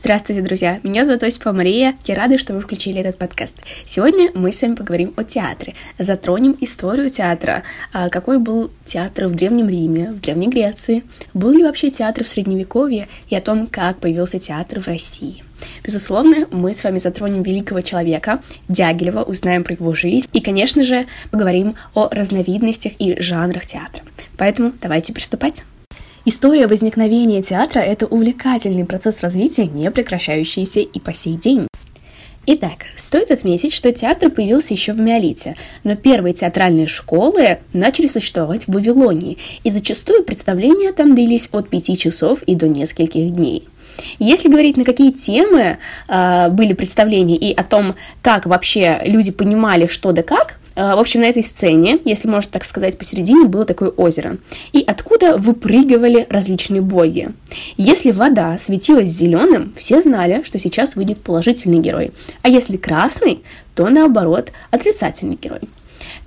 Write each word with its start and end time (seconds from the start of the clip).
Здравствуйте, 0.00 0.42
друзья! 0.42 0.78
Меня 0.84 1.04
зовут 1.04 1.24
Осипова 1.24 1.52
Мария. 1.52 1.96
Я 2.06 2.14
рада, 2.14 2.38
что 2.38 2.54
вы 2.54 2.60
включили 2.60 3.00
этот 3.00 3.18
подкаст. 3.18 3.56
Сегодня 3.84 4.30
мы 4.32 4.52
с 4.52 4.62
вами 4.62 4.76
поговорим 4.76 5.12
о 5.16 5.24
театре, 5.24 5.74
затронем 5.98 6.56
историю 6.60 7.10
театра, 7.10 7.64
а, 7.92 8.08
какой 8.08 8.38
был 8.38 8.70
театр 8.84 9.26
в 9.26 9.34
Древнем 9.34 9.68
Риме, 9.68 10.12
в 10.12 10.20
Древней 10.20 10.46
Греции, 10.46 11.02
был 11.34 11.50
ли 11.50 11.64
вообще 11.64 11.90
театр 11.90 12.22
в 12.22 12.28
Средневековье 12.28 13.08
и 13.28 13.34
о 13.34 13.40
том, 13.40 13.66
как 13.66 13.98
появился 13.98 14.38
театр 14.38 14.78
в 14.78 14.86
России. 14.86 15.42
Безусловно, 15.82 16.46
мы 16.52 16.74
с 16.74 16.84
вами 16.84 16.98
затронем 16.98 17.42
великого 17.42 17.80
человека, 17.80 18.40
Дягилева, 18.68 19.24
узнаем 19.24 19.64
про 19.64 19.74
его 19.74 19.94
жизнь 19.94 20.28
и, 20.32 20.40
конечно 20.40 20.84
же, 20.84 21.06
поговорим 21.32 21.74
о 21.94 22.08
разновидностях 22.08 22.92
и 23.00 23.20
жанрах 23.20 23.66
театра. 23.66 24.04
Поэтому 24.36 24.72
давайте 24.80 25.12
приступать. 25.12 25.64
История 26.30 26.66
возникновения 26.66 27.40
театра– 27.42 27.80
это 27.80 28.04
увлекательный 28.04 28.84
процесс 28.84 29.22
развития, 29.22 29.64
не 29.64 29.90
прекращающийся 29.90 30.80
и 30.80 31.00
по 31.00 31.14
сей 31.14 31.38
день. 31.38 31.66
Итак, 32.44 32.84
стоит 32.96 33.30
отметить, 33.30 33.72
что 33.72 33.92
театр 33.92 34.28
появился 34.28 34.74
еще 34.74 34.92
в 34.92 35.00
Миолите, 35.00 35.56
но 35.84 35.96
первые 35.96 36.34
театральные 36.34 36.86
школы 36.86 37.60
начали 37.72 38.08
существовать 38.08 38.64
в 38.64 38.74
Вавилонии, 38.74 39.38
и 39.64 39.70
зачастую 39.70 40.22
представления 40.22 40.92
там 40.92 41.14
длились 41.14 41.48
от 41.50 41.70
пяти 41.70 41.96
часов 41.96 42.42
и 42.42 42.54
до 42.54 42.68
нескольких 42.68 43.32
дней. 43.32 43.66
Если 44.18 44.50
говорить, 44.50 44.76
на 44.76 44.84
какие 44.84 45.12
темы 45.12 45.78
э, 46.08 46.48
были 46.50 46.74
представления 46.74 47.36
и 47.36 47.54
о 47.54 47.64
том, 47.64 47.94
как 48.20 48.44
вообще 48.44 49.00
люди 49.02 49.30
понимали, 49.30 49.86
что 49.86 50.12
да 50.12 50.22
как, 50.22 50.58
в 50.78 51.00
общем, 51.00 51.22
на 51.22 51.24
этой 51.24 51.42
сцене, 51.42 51.98
если 52.04 52.28
можно 52.28 52.52
так 52.52 52.64
сказать, 52.64 52.96
посередине 52.96 53.46
было 53.46 53.64
такое 53.64 53.90
озеро. 53.90 54.38
И 54.72 54.84
откуда 54.86 55.36
выпрыгивали 55.36 56.26
различные 56.28 56.80
боги. 56.80 57.30
Если 57.76 58.12
вода 58.12 58.56
светилась 58.58 59.08
зеленым, 59.08 59.74
все 59.76 60.00
знали, 60.00 60.42
что 60.44 60.60
сейчас 60.60 60.94
выйдет 60.94 61.18
положительный 61.18 61.80
герой. 61.80 62.12
А 62.42 62.48
если 62.48 62.76
красный, 62.76 63.42
то 63.74 63.88
наоборот 63.88 64.52
отрицательный 64.70 65.38
герой. 65.40 65.60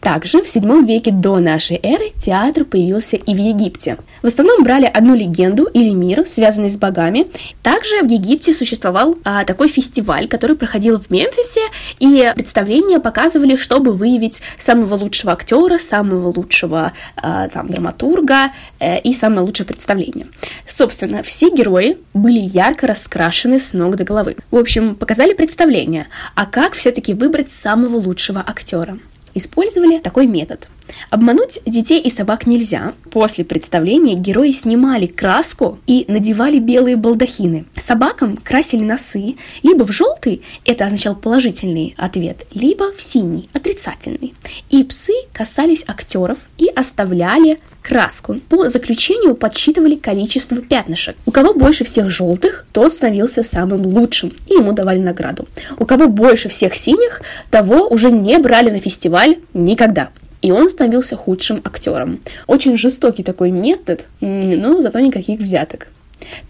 Также 0.02 0.42
в 0.42 0.46
VII 0.46 0.84
веке 0.86 1.12
до 1.12 1.40
нашей 1.40 1.80
эры 1.82 2.12
театр 2.18 2.66
появился 2.66 3.18
и 3.18 3.36
в 3.36 3.38
Египте. 3.38 3.98
В 4.24 4.26
основном 4.26 4.64
брали 4.64 4.86
одну 4.86 5.16
легенду 5.16 5.66
или 5.66 5.92
мир, 5.92 6.26
связанный 6.26 6.70
с 6.70 6.78
богами. 6.78 7.28
Также 7.62 8.02
в 8.02 8.10
Египте 8.10 8.54
существовал 8.54 9.16
а, 9.24 9.46
такой 9.46 9.70
фестиваль, 9.70 10.28
который 10.28 10.56
проходил 10.56 11.00
в 11.00 11.12
Мемфисе, 11.12 11.62
и 12.00 12.32
представления 12.34 13.00
показывали, 13.00 13.56
чтобы 13.56 13.94
выявить 13.94 14.42
самого 14.58 14.96
лучшего 14.96 15.34
актера, 15.34 15.78
самого 15.78 16.34
лучшего 16.36 16.94
а, 17.16 17.48
там, 17.50 17.70
драматурга 17.70 18.52
а, 18.80 18.98
и 18.98 19.14
самое 19.14 19.42
лучшее 19.42 19.68
представление. 19.68 20.28
Собственно, 20.66 21.22
все 21.22 21.50
герои 21.50 21.98
были 22.16 22.40
ярко 22.40 22.88
раскрашены 22.88 23.60
с 23.60 23.74
ног 23.74 23.98
до 23.98 24.04
головы. 24.04 24.36
В 24.50 24.58
общем, 24.58 24.96
показали 24.96 25.34
представление. 25.34 26.08
А 26.34 26.48
как 26.48 26.74
все-таки 26.74 27.14
выбрать 27.14 27.52
самого 27.52 27.98
лучшего 27.98 28.44
актера? 28.46 28.98
Использовали 29.34 30.00
такой 30.00 30.28
метод. 30.28 30.70
Обмануть 31.09 31.59
детей 31.66 32.02
и 32.02 32.09
собак 32.09 32.47
нельзя. 32.47 32.94
После 33.11 33.44
представления 33.44 34.16
герои 34.16 34.52
снимали 34.52 35.08
краску 35.08 35.80
и 35.88 36.06
надевали 36.08 36.59
белые 36.59 36.95
балдахины. 36.95 37.66
Собакам 37.75 38.38
красили 38.38 38.83
носы 38.83 39.36
либо 39.64 39.83
в 39.83 39.92
желтый, 39.92 40.42
это 40.66 40.86
означал 40.86 41.16
положительный 41.16 41.95
ответ, 41.98 42.45
либо 42.53 42.92
в 42.94 43.02
синий, 43.02 43.50
отрицательный. 43.53 44.33
И 44.70 44.83
псы 44.83 45.14
касались 45.33 45.83
актеров 45.88 46.38
и 46.58 46.67
оставляли 46.67 47.59
краску. 47.81 48.39
По 48.50 48.70
заключению 48.70 49.36
подсчитывали 49.36 49.95
количество 49.95 50.58
пятнышек. 50.58 51.16
У 51.26 51.31
кого 51.31 51.53
больше 51.53 51.83
всех 51.83 52.09
желтых, 52.09 52.66
тот 52.72 52.92
становился 52.92 53.44
самым 53.44 53.86
лучшим, 53.86 54.33
и 54.48 54.53
ему 54.53 54.72
давали 54.72 55.00
награду. 55.00 55.48
У 55.78 55.86
кого 55.86 56.08
больше 56.08 56.50
всех 56.50 56.76
синих, 56.76 57.22
того 57.50 57.88
уже 57.88 58.11
не 58.11 58.38
брали 58.38 58.70
на 58.70 58.80
фестиваль 58.80 59.38
никогда. 59.53 60.09
И 60.42 60.52
он 60.52 60.70
становился 60.70 61.16
худшим 61.16 61.61
актером. 61.64 62.20
Очень 62.48 62.77
жестокий 62.77 63.23
такой 63.23 63.52
метод, 63.52 64.08
но 64.20 64.82
зато 64.82 64.99
никаких 64.99 65.39
взяток. 65.39 65.88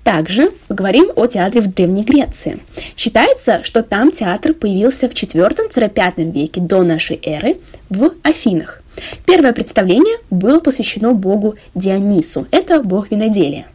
Также 0.03 0.51
поговорим 0.67 1.11
о 1.15 1.27
театре 1.27 1.61
в 1.61 1.73
Древней 1.73 2.03
Греции. 2.03 2.59
Считается, 2.97 3.63
что 3.63 3.83
там 3.83 4.11
театр 4.11 4.53
появился 4.53 5.07
в 5.07 5.13
4-5 5.13 6.31
веке 6.31 6.61
до 6.61 6.83
нашей 6.83 7.19
эры 7.23 7.57
в 7.89 8.11
Афинах. 8.23 8.81
Первое 9.25 9.53
представление 9.53 10.17
было 10.29 10.59
посвящено 10.59 11.13
богу 11.13 11.55
Дионису. 11.73 12.47
Это 12.51 12.83
бог 12.83 13.11
виноделия. 13.11 13.67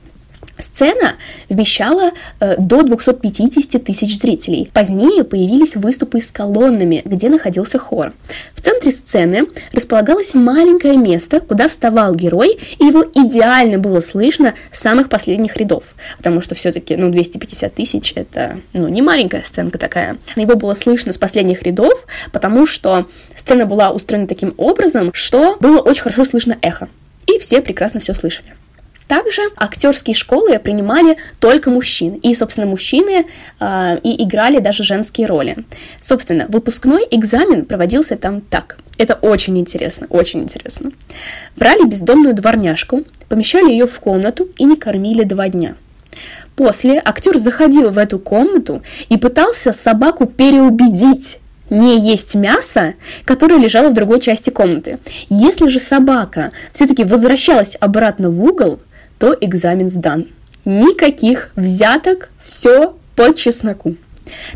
Сцена 0.58 1.16
вмещала 1.48 2.12
э, 2.40 2.56
до 2.58 2.82
250 2.82 3.84
тысяч 3.84 4.18
зрителей. 4.18 4.70
Позднее 4.72 5.22
появились 5.22 5.76
выступы 5.76 6.20
с 6.20 6.30
колоннами, 6.30 7.02
где 7.04 7.28
находился 7.28 7.78
хор. 7.78 8.12
В 8.54 8.60
центре 8.62 8.90
сцены 8.90 9.46
располагалось 9.72 10.32
маленькое 10.34 10.96
место, 10.96 11.40
куда 11.40 11.68
вставал 11.68 12.14
герой, 12.14 12.58
и 12.78 12.84
его 12.84 13.04
идеально 13.04 13.78
было 13.78 14.00
слышно 14.00 14.54
с 14.72 14.80
самых 14.80 15.08
последних 15.10 15.56
рядов, 15.56 15.94
потому 16.16 16.40
что 16.40 16.54
все-таки, 16.54 16.96
ну, 16.96 17.10
250 17.10 17.74
тысяч 17.74 18.12
это, 18.14 18.58
ну, 18.72 18.88
не 18.88 19.02
маленькая 19.02 19.42
сценка 19.44 19.78
такая. 19.78 20.16
Его 20.36 20.56
было 20.56 20.74
слышно 20.74 21.12
с 21.12 21.18
последних 21.18 21.62
рядов, 21.62 22.06
потому 22.32 22.66
что 22.66 23.06
сцена 23.36 23.66
была 23.66 23.90
устроена 23.90 24.26
таким 24.26 24.54
образом, 24.56 25.10
что 25.12 25.56
было 25.60 25.80
очень 25.80 26.02
хорошо 26.02 26.24
слышно 26.24 26.56
эхо, 26.62 26.88
и 27.26 27.38
все 27.38 27.60
прекрасно 27.60 28.00
все 28.00 28.14
слышали. 28.14 28.54
Также 29.08 29.42
актерские 29.56 30.14
школы 30.14 30.58
принимали 30.58 31.16
только 31.38 31.70
мужчин, 31.70 32.14
и, 32.14 32.34
собственно, 32.34 32.66
мужчины 32.66 33.26
э, 33.60 33.98
и 34.02 34.24
играли 34.24 34.58
даже 34.58 34.82
женские 34.82 35.28
роли. 35.28 35.64
Собственно, 36.00 36.46
выпускной 36.48 37.06
экзамен 37.10 37.64
проводился 37.64 38.16
там 38.16 38.40
так. 38.40 38.78
Это 38.98 39.14
очень 39.14 39.58
интересно, 39.58 40.06
очень 40.10 40.42
интересно. 40.42 40.90
Брали 41.56 41.86
бездомную 41.86 42.34
дворняжку, 42.34 43.04
помещали 43.28 43.70
ее 43.70 43.86
в 43.86 44.00
комнату 44.00 44.48
и 44.56 44.64
не 44.64 44.76
кормили 44.76 45.22
два 45.22 45.48
дня. 45.48 45.76
После 46.56 47.00
актер 47.04 47.36
заходил 47.36 47.90
в 47.90 47.98
эту 47.98 48.18
комнату 48.18 48.82
и 49.08 49.18
пытался 49.18 49.72
собаку 49.72 50.26
переубедить 50.26 51.38
не 51.68 51.98
есть 51.98 52.34
мясо, 52.34 52.94
которое 53.24 53.58
лежало 53.58 53.90
в 53.90 53.94
другой 53.94 54.20
части 54.20 54.50
комнаты. 54.50 54.98
Если 55.28 55.68
же 55.68 55.80
собака 55.80 56.52
все-таки 56.72 57.04
возвращалась 57.04 57.76
обратно 57.80 58.30
в 58.30 58.42
угол, 58.42 58.78
то 59.18 59.36
экзамен 59.40 59.90
сдан. 59.90 60.26
Никаких 60.64 61.50
взяток, 61.56 62.30
все 62.44 62.96
по 63.14 63.32
чесноку. 63.34 63.96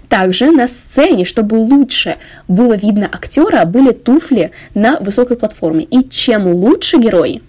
Также 0.09 0.50
на 0.50 0.66
сцене, 0.66 1.25
чтобы 1.25 1.54
лучше 1.54 2.16
было 2.48 2.75
видно 2.75 3.09
актера, 3.10 3.65
были 3.65 3.93
туфли 3.93 4.50
на 4.75 4.98
высокой 4.98 5.37
платформе. 5.37 5.84
И 5.84 6.09
чем 6.09 6.48
лучше 6.48 6.98
герой, 6.98 7.43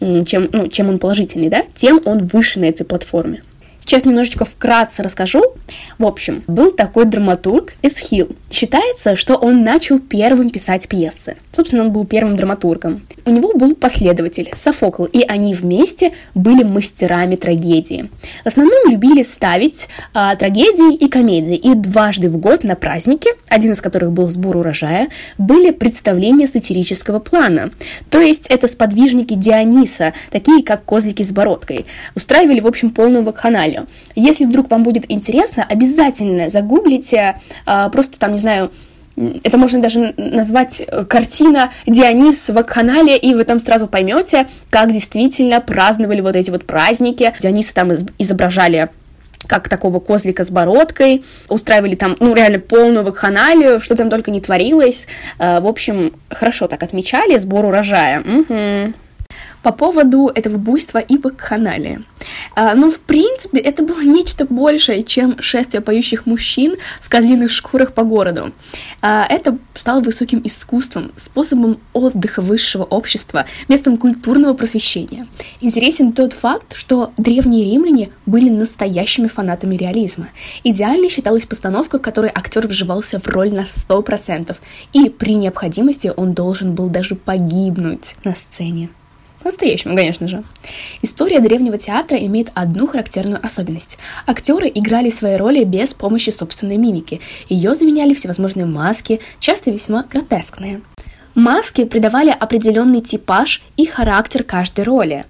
чем, 0.00 0.48
ну, 0.52 0.68
чем 0.68 0.88
он 0.88 0.98
положительный, 0.98 1.48
да, 1.48 1.64
тем 1.74 2.00
он 2.04 2.26
выше 2.26 2.58
на 2.58 2.64
этой 2.64 2.84
платформе. 2.84 3.42
Сейчас 3.90 4.04
немножечко 4.04 4.44
вкратце 4.44 5.02
расскажу. 5.02 5.42
В 5.98 6.06
общем, 6.06 6.44
был 6.46 6.70
такой 6.70 7.06
драматург 7.06 7.74
Эсхил. 7.82 8.28
Считается, 8.48 9.16
что 9.16 9.34
он 9.34 9.64
начал 9.64 9.98
первым 9.98 10.50
писать 10.50 10.86
пьесы. 10.86 11.36
Собственно, 11.50 11.82
он 11.82 11.90
был 11.90 12.06
первым 12.06 12.36
драматургом. 12.36 13.02
У 13.24 13.32
него 13.32 13.52
был 13.52 13.74
последователь 13.74 14.48
Софокл, 14.54 15.06
и 15.06 15.22
они 15.26 15.54
вместе 15.54 16.12
были 16.36 16.62
мастерами 16.62 17.34
трагедии. 17.34 18.08
В 18.44 18.46
основном 18.46 18.88
любили 18.88 19.22
ставить 19.22 19.88
а, 20.14 20.36
трагедии 20.36 20.94
и 20.94 21.08
комедии, 21.08 21.56
и 21.56 21.74
дважды 21.74 22.28
в 22.28 22.36
год 22.36 22.62
на 22.62 22.76
празднике, 22.76 23.30
один 23.48 23.72
из 23.72 23.80
которых 23.80 24.12
был 24.12 24.28
сбор 24.30 24.58
урожая, 24.58 25.08
были 25.36 25.72
представления 25.72 26.46
сатирического 26.46 27.18
плана. 27.18 27.72
То 28.08 28.20
есть 28.20 28.46
это 28.50 28.68
сподвижники 28.68 29.34
Диониса, 29.34 30.12
такие 30.30 30.62
как 30.62 30.84
козлики 30.84 31.24
с 31.24 31.32
бородкой. 31.32 31.86
Устраивали, 32.14 32.60
в 32.60 32.68
общем, 32.68 32.92
полную 32.92 33.24
вакханалию 33.24 33.79
далее. 33.80 33.88
Если 34.14 34.44
вдруг 34.44 34.70
вам 34.70 34.82
будет 34.82 35.10
интересно, 35.10 35.64
обязательно 35.68 36.48
загуглите, 36.48 37.40
а, 37.66 37.88
просто 37.88 38.18
там, 38.18 38.32
не 38.32 38.38
знаю, 38.38 38.70
это 39.42 39.58
можно 39.58 39.82
даже 39.82 40.14
назвать 40.16 40.82
э, 40.86 41.04
картина 41.04 41.70
Дионис 41.86 42.48
в 42.48 42.62
канале, 42.62 43.18
и 43.18 43.34
вы 43.34 43.44
там 43.44 43.58
сразу 43.58 43.86
поймете, 43.86 44.46
как 44.70 44.92
действительно 44.92 45.60
праздновали 45.60 46.22
вот 46.22 46.36
эти 46.36 46.50
вот 46.50 46.64
праздники. 46.64 47.30
Диониса 47.38 47.74
там 47.74 47.92
изображали 48.18 48.88
как 49.46 49.68
такого 49.68 50.00
козлика 50.00 50.44
с 50.44 50.50
бородкой, 50.50 51.24
устраивали 51.48 51.96
там, 51.96 52.16
ну, 52.20 52.34
реально 52.34 52.60
полную 52.60 53.04
вакханалию, 53.04 53.80
что 53.80 53.94
там 53.94 54.08
только 54.08 54.30
не 54.30 54.40
творилось. 54.40 55.06
Э, 55.38 55.60
в 55.60 55.66
общем, 55.66 56.14
хорошо 56.30 56.66
так 56.66 56.82
отмечали 56.82 57.36
сбор 57.36 57.66
урожая. 57.66 58.20
Угу. 58.20 58.94
По 59.62 59.72
поводу 59.72 60.30
этого 60.34 60.56
буйства 60.56 60.98
и 60.98 61.16
бакханалии. 61.16 62.04
А, 62.54 62.74
ну, 62.74 62.90
в 62.90 63.00
принципе, 63.00 63.58
это 63.58 63.82
было 63.82 64.00
нечто 64.02 64.44
большее, 64.44 65.02
чем 65.02 65.40
шествие 65.40 65.80
поющих 65.80 66.26
мужчин 66.26 66.76
в 67.00 67.08
козлиных 67.08 67.50
шкурах 67.50 67.92
по 67.92 68.04
городу. 68.04 68.52
А, 69.02 69.26
это 69.28 69.58
стало 69.74 70.00
высоким 70.00 70.40
искусством, 70.44 71.12
способом 71.16 71.78
отдыха 71.92 72.42
высшего 72.42 72.84
общества, 72.84 73.46
местом 73.68 73.96
культурного 73.96 74.54
просвещения. 74.54 75.26
Интересен 75.60 76.12
тот 76.12 76.32
факт, 76.32 76.74
что 76.76 77.12
древние 77.16 77.64
римляне 77.64 78.10
были 78.26 78.50
настоящими 78.50 79.26
фанатами 79.26 79.76
реализма. 79.76 80.28
Идеальной 80.64 81.08
считалась 81.08 81.46
постановка, 81.46 81.98
в 81.98 82.02
которой 82.02 82.30
актер 82.34 82.66
вживался 82.66 83.18
в 83.18 83.28
роль 83.28 83.52
на 83.52 83.64
100%, 83.64 84.56
и 84.92 85.08
при 85.08 85.34
необходимости 85.34 86.12
он 86.16 86.34
должен 86.34 86.74
был 86.74 86.88
даже 86.88 87.14
погибнуть 87.14 88.16
на 88.24 88.34
сцене. 88.34 88.90
По-настоящему, 89.40 89.96
конечно 89.96 90.28
же. 90.28 90.44
История 91.00 91.40
древнего 91.40 91.78
театра 91.78 92.18
имеет 92.18 92.50
одну 92.54 92.86
характерную 92.86 93.44
особенность. 93.44 93.96
Актеры 94.26 94.70
играли 94.74 95.08
свои 95.08 95.36
роли 95.36 95.64
без 95.64 95.94
помощи 95.94 96.30
собственной 96.30 96.76
мимики. 96.76 97.20
Ее 97.48 97.74
заменяли 97.74 98.12
всевозможные 98.12 98.66
маски, 98.66 99.20
часто 99.38 99.70
весьма 99.70 100.04
гротескные. 100.04 100.82
Маски 101.34 101.84
придавали 101.84 102.30
определенный 102.30 103.00
типаж 103.00 103.62
и 103.76 103.86
характер 103.86 104.42
каждой 104.44 104.84
роли. 104.84 105.24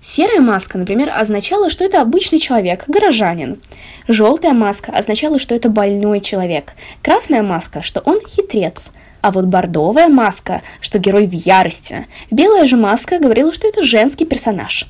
Серая 0.00 0.40
маска, 0.40 0.78
например, 0.78 1.10
означала, 1.14 1.70
что 1.70 1.84
это 1.84 2.00
обычный 2.00 2.38
человек, 2.38 2.84
горожанин. 2.86 3.60
Желтая 4.06 4.52
маска 4.52 4.92
означала, 4.92 5.38
что 5.38 5.54
это 5.54 5.68
больной 5.68 6.20
человек. 6.20 6.74
Красная 7.02 7.42
маска, 7.42 7.82
что 7.82 8.00
он 8.00 8.20
хитрец– 8.26 8.92
а 9.20 9.32
вот 9.32 9.46
бордовая 9.46 10.08
маска, 10.08 10.62
что 10.80 10.98
герой 10.98 11.26
в 11.26 11.32
ярости. 11.32 12.06
Белая 12.30 12.64
же 12.64 12.76
маска 12.76 13.18
говорила, 13.18 13.52
что 13.52 13.66
это 13.66 13.82
женский 13.82 14.24
персонаж. 14.24 14.86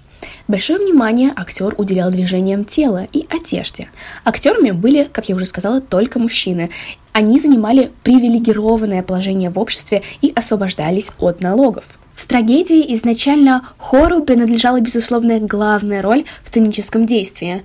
Большое 0.48 0.78
внимание 0.78 1.32
актер 1.36 1.74
уделял 1.78 2.10
движениям 2.10 2.64
тела 2.64 3.06
и 3.12 3.26
одежде. 3.30 3.88
Актерами 4.24 4.70
были, 4.72 5.04
как 5.04 5.28
я 5.28 5.34
уже 5.34 5.44
сказала, 5.44 5.80
только 5.80 6.18
мужчины. 6.18 6.70
Они 7.12 7.40
занимали 7.40 7.90
привилегированное 8.02 9.02
положение 9.02 9.50
в 9.50 9.58
обществе 9.58 10.02
и 10.20 10.32
освобождались 10.34 11.12
от 11.18 11.40
налогов. 11.40 11.84
В 12.18 12.26
трагедии 12.26 12.92
изначально 12.94 13.62
хору 13.76 14.24
принадлежала, 14.24 14.80
безусловно, 14.80 15.38
главная 15.38 16.02
роль 16.02 16.24
в 16.42 16.48
сценическом 16.48 17.06
действии. 17.06 17.62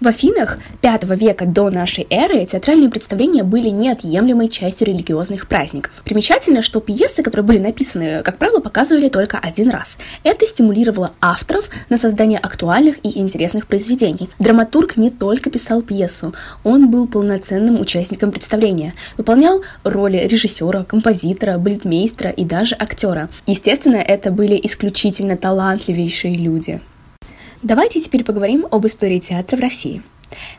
В 0.00 0.06
Афинах 0.06 0.58
V 0.80 1.16
века 1.16 1.44
до 1.44 1.70
нашей 1.70 2.06
эры 2.08 2.46
театральные 2.46 2.88
представления 2.88 3.42
были 3.42 3.68
неотъемлемой 3.68 4.48
частью 4.48 4.86
религиозных 4.86 5.48
праздников. 5.48 5.90
Примечательно, 6.04 6.62
что 6.62 6.78
пьесы, 6.78 7.24
которые 7.24 7.44
были 7.44 7.58
написаны, 7.58 8.22
как 8.22 8.38
правило, 8.38 8.60
показывали 8.60 9.08
только 9.08 9.38
один 9.38 9.70
раз. 9.70 9.98
Это 10.22 10.46
стимулировало 10.46 11.14
авторов 11.20 11.68
на 11.88 11.98
создание 11.98 12.38
актуальных 12.38 13.04
и 13.04 13.18
интересных 13.18 13.66
произведений. 13.66 14.30
Драматург 14.38 14.96
не 14.96 15.10
только 15.10 15.50
писал 15.50 15.82
пьесу, 15.82 16.32
он 16.62 16.92
был 16.92 17.08
полноценным 17.08 17.80
участником 17.80 18.30
представления, 18.30 18.94
выполнял 19.16 19.62
роли 19.82 20.18
режиссера, 20.28 20.84
композитора, 20.84 21.58
балетмейстера 21.58 22.30
и 22.30 22.44
даже 22.44 22.76
актера. 22.76 23.30
Естественно, 23.46 23.96
это 23.96 24.30
были 24.30 24.60
исключительно 24.62 25.36
талантливейшие 25.36 26.36
люди. 26.36 26.80
Давайте 27.62 28.00
теперь 28.00 28.22
поговорим 28.22 28.66
об 28.70 28.86
истории 28.86 29.18
театра 29.18 29.56
в 29.56 29.60
России. 29.60 30.02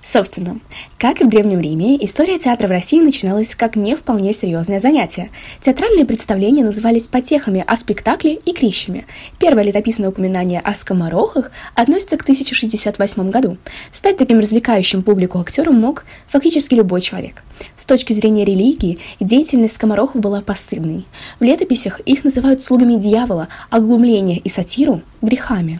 Собственно, 0.01 0.59
как 0.97 1.21
и 1.21 1.23
в 1.23 1.29
Древнем 1.29 1.61
Риме, 1.61 2.03
история 2.03 2.39
театра 2.39 2.67
в 2.67 2.71
России 2.71 2.99
начиналась 2.99 3.55
как 3.55 3.77
не 3.77 3.95
вполне 3.95 4.33
серьезное 4.33 4.81
занятие. 4.81 5.29
Театральные 5.61 6.05
представления 6.05 6.63
назывались 6.63 7.07
потехами, 7.07 7.63
а 7.65 7.77
спектакли– 7.77 8.39
и 8.45 8.51
крищами. 8.51 9.05
Первое 9.37 9.63
летописное 9.63 10.09
упоминание 10.09 10.59
о 10.59 10.73
скоморохах 10.73 11.51
относится 11.73 12.17
к 12.17 12.23
1068 12.23 13.29
году. 13.29 13.57
Стать 13.93 14.17
таким 14.17 14.39
развлекающим 14.39 15.01
публику 15.01 15.39
актером 15.39 15.79
мог 15.79 16.03
фактически 16.27 16.73
любой 16.73 16.99
человек. 16.99 17.43
С 17.77 17.85
точки 17.85 18.11
зрения 18.11 18.43
религии, 18.43 18.99
деятельность 19.21 19.75
скоморохов 19.75 20.19
была 20.19 20.41
постыдной. 20.41 21.05
В 21.39 21.43
летописях 21.43 22.01
их 22.01 22.25
называют 22.25 22.61
слугами 22.61 22.95
дьявола, 22.95 23.47
а 23.69 23.79
глумление 23.79 24.39
и 24.39 24.49
сатиру– 24.49 25.01
грехами. 25.21 25.79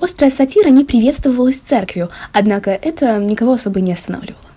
Острая 0.00 0.30
сатира 0.30 0.68
не 0.68 0.84
приветствовалась 0.84 1.58
церковью, 1.58 2.10
однако 2.32 2.70
это 2.70 3.18
никого 3.18 3.52
особо 3.52 3.80
не 3.80 3.92
останавливало. 3.92 4.50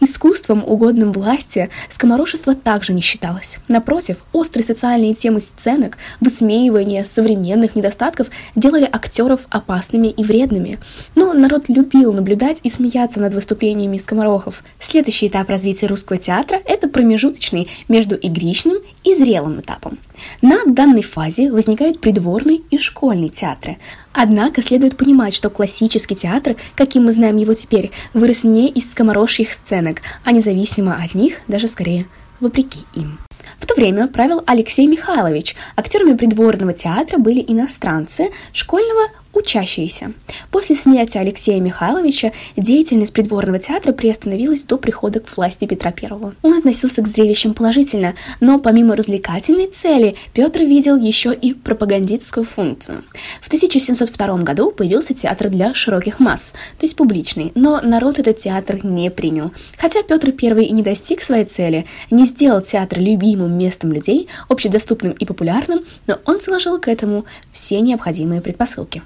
Искусством, 0.00 0.64
угодным 0.66 1.12
власти, 1.12 1.70
скоморошество 1.88 2.54
также 2.54 2.92
не 2.92 3.00
считалось. 3.00 3.58
Напротив, 3.68 4.18
острые 4.32 4.64
социальные 4.64 5.14
темы 5.14 5.40
сценок, 5.40 5.96
высмеивание 6.20 7.04
современных 7.04 7.76
недостатков 7.76 8.28
делали 8.56 8.88
актеров 8.90 9.46
опасными 9.50 10.08
и 10.08 10.24
вредными. 10.24 10.78
Но 11.14 11.32
народ 11.32 11.68
любил 11.68 12.12
наблюдать 12.12 12.58
и 12.64 12.68
смеяться 12.68 13.20
над 13.20 13.34
выступлениями 13.34 13.98
скоморохов. 13.98 14.64
Следующий 14.80 15.28
этап 15.28 15.48
развития 15.48 15.86
русского 15.86 16.18
театра– 16.18 16.60
это 16.64 16.88
промежуточный 16.88 17.68
между 17.88 18.16
игричным 18.16 18.78
и 19.04 19.14
зрелым 19.14 19.60
этапом. 19.60 19.98
На 20.42 20.64
данной 20.66 21.02
фазе 21.02 21.52
возникают 21.52 22.00
придворный 22.00 22.62
и 22.70 22.78
школьный 22.78 23.28
театры. 23.28 23.78
Однако 24.14 24.62
следует 24.62 24.96
понимать, 24.96 25.34
что 25.34 25.50
классический 25.50 26.14
театр, 26.14 26.54
каким 26.76 27.04
мы 27.04 27.12
знаем 27.12 27.36
его 27.36 27.52
теперь, 27.52 27.90
вырос 28.14 28.44
не 28.44 28.70
из 28.70 28.90
скоморожьих 28.92 29.52
сценок, 29.52 30.02
а 30.24 30.30
независимо 30.30 30.94
от 30.94 31.14
них, 31.14 31.40
даже 31.48 31.66
скорее 31.66 32.06
вопреки 32.38 32.80
им. 32.94 33.18
В 33.58 33.66
то 33.66 33.74
время 33.74 34.08
правил 34.08 34.42
Алексей 34.46 34.86
Михайлович. 34.86 35.56
Актерами 35.76 36.16
придворного 36.16 36.72
театра 36.72 37.18
были 37.18 37.44
иностранцы 37.46 38.30
школьного 38.52 39.08
учащиеся. 39.34 40.12
После 40.50 40.76
смерти 40.76 41.18
Алексея 41.18 41.60
Михайловича 41.60 42.32
деятельность 42.56 43.12
придворного 43.12 43.58
театра 43.58 43.92
приостановилась 43.92 44.64
до 44.64 44.78
прихода 44.78 45.20
к 45.20 45.36
власти 45.36 45.66
Петра 45.66 45.92
I. 46.00 46.08
Он 46.42 46.58
относился 46.58 47.02
к 47.02 47.08
зрелищам 47.08 47.54
положительно, 47.54 48.14
но 48.40 48.58
помимо 48.58 48.96
развлекательной 48.96 49.66
цели 49.66 50.16
Петр 50.32 50.60
видел 50.60 50.96
еще 50.96 51.34
и 51.34 51.52
пропагандистскую 51.52 52.46
функцию. 52.46 53.04
В 53.40 53.46
1702 53.48 54.38
году 54.38 54.70
появился 54.70 55.14
театр 55.14 55.48
для 55.48 55.74
широких 55.74 56.20
масс, 56.20 56.52
то 56.78 56.84
есть 56.84 56.96
публичный, 56.96 57.52
но 57.54 57.80
народ 57.80 58.18
этот 58.18 58.38
театр 58.38 58.84
не 58.84 59.10
принял. 59.10 59.52
Хотя 59.78 60.02
Петр 60.02 60.28
I 60.28 60.64
и 60.64 60.72
не 60.72 60.82
достиг 60.82 61.22
своей 61.22 61.44
цели, 61.44 61.86
не 62.10 62.24
сделал 62.26 62.60
театр 62.60 62.98
любимым 62.98 63.33
местом 63.36 63.92
людей, 63.92 64.28
общедоступным 64.48 65.12
и 65.12 65.24
популярным, 65.24 65.80
но 66.06 66.18
он 66.24 66.40
заложил 66.40 66.80
к 66.80 66.88
этому 66.88 67.24
все 67.52 67.80
необходимые 67.80 68.40
предпосылки. 68.40 69.02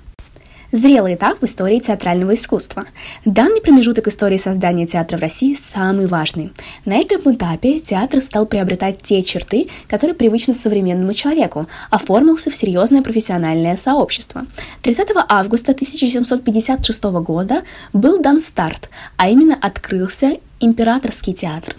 Зрелый 0.71 1.15
этап 1.15 1.41
в 1.41 1.47
истории 1.47 1.79
театрального 1.79 2.35
искусства. 2.35 2.85
Данный 3.25 3.63
промежуток 3.63 4.09
истории 4.09 4.37
создания 4.37 4.87
театра 4.87 5.17
в 5.17 5.21
России 5.23 5.55
самый 5.55 6.07
важный. 6.07 6.53
На 6.85 6.99
этом 6.99 7.35
этапе 7.35 7.81
театр 7.81 8.21
стал 8.21 8.45
приобретать 8.45 9.01
те 9.03 9.23
черты, 9.23 9.69
которые 9.89 10.15
привычны 10.15 10.53
современному 10.53 11.15
человеку, 11.15 11.67
оформился 11.89 12.51
в 12.51 12.55
серьезное 12.55 13.01
профессиональное 13.01 13.79
сообщество. 13.79 14.45
30 14.83 15.09
августа 15.29 15.73
1756 15.73 17.05
года 17.05 17.63
был 17.95 18.21
дан 18.21 18.39
старт, 18.39 18.91
а 19.17 19.31
именно 19.31 19.57
открылся 19.59 20.37
Императорский 20.61 21.33
театр. 21.33 21.77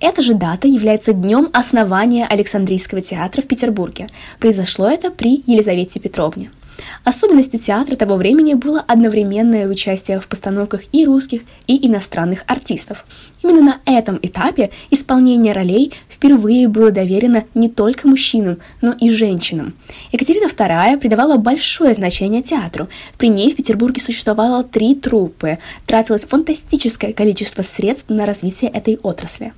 Эта 0.00 0.22
же 0.22 0.34
дата 0.34 0.68
является 0.68 1.12
днем 1.12 1.48
основания 1.52 2.26
Александрийского 2.26 3.00
театра 3.00 3.42
в 3.42 3.46
Петербурге. 3.46 4.08
Произошло 4.38 4.88
это 4.88 5.10
при 5.10 5.42
Елизавете 5.46 6.00
Петровне. 6.00 6.50
Особенностью 7.04 7.60
театра 7.60 7.96
того 7.96 8.16
времени 8.16 8.54
было 8.54 8.80
одновременное 8.80 9.68
участие 9.68 10.20
в 10.20 10.26
постановках 10.26 10.82
и 10.92 11.04
русских, 11.04 11.42
и 11.66 11.86
иностранных 11.86 12.44
артистов. 12.46 13.04
Именно 13.42 13.60
на 13.60 13.80
этом 13.84 14.18
этапе 14.22 14.70
исполнение 14.90 15.52
ролей 15.52 15.92
впервые 16.08 16.66
было 16.68 16.90
доверено 16.90 17.44
не 17.54 17.68
только 17.68 18.08
мужчинам, 18.08 18.58
но 18.80 18.92
и 18.92 19.10
женщинам. 19.10 19.74
Екатерина 20.12 20.46
II 20.46 20.98
придавала 20.98 21.36
большое 21.36 21.92
значение 21.94 22.42
театру. 22.42 22.88
При 23.18 23.28
ней 23.28 23.52
в 23.52 23.56
Петербурге 23.56 24.00
существовало 24.00 24.64
три 24.64 24.94
труппы. 24.94 25.58
Тратилось 25.86 26.24
фантастическое 26.24 27.12
количество 27.12 27.62
средств 27.62 28.08
на 28.08 28.24
развитие 28.24 28.70
этой 28.70 28.98
отрасли. 29.02 29.52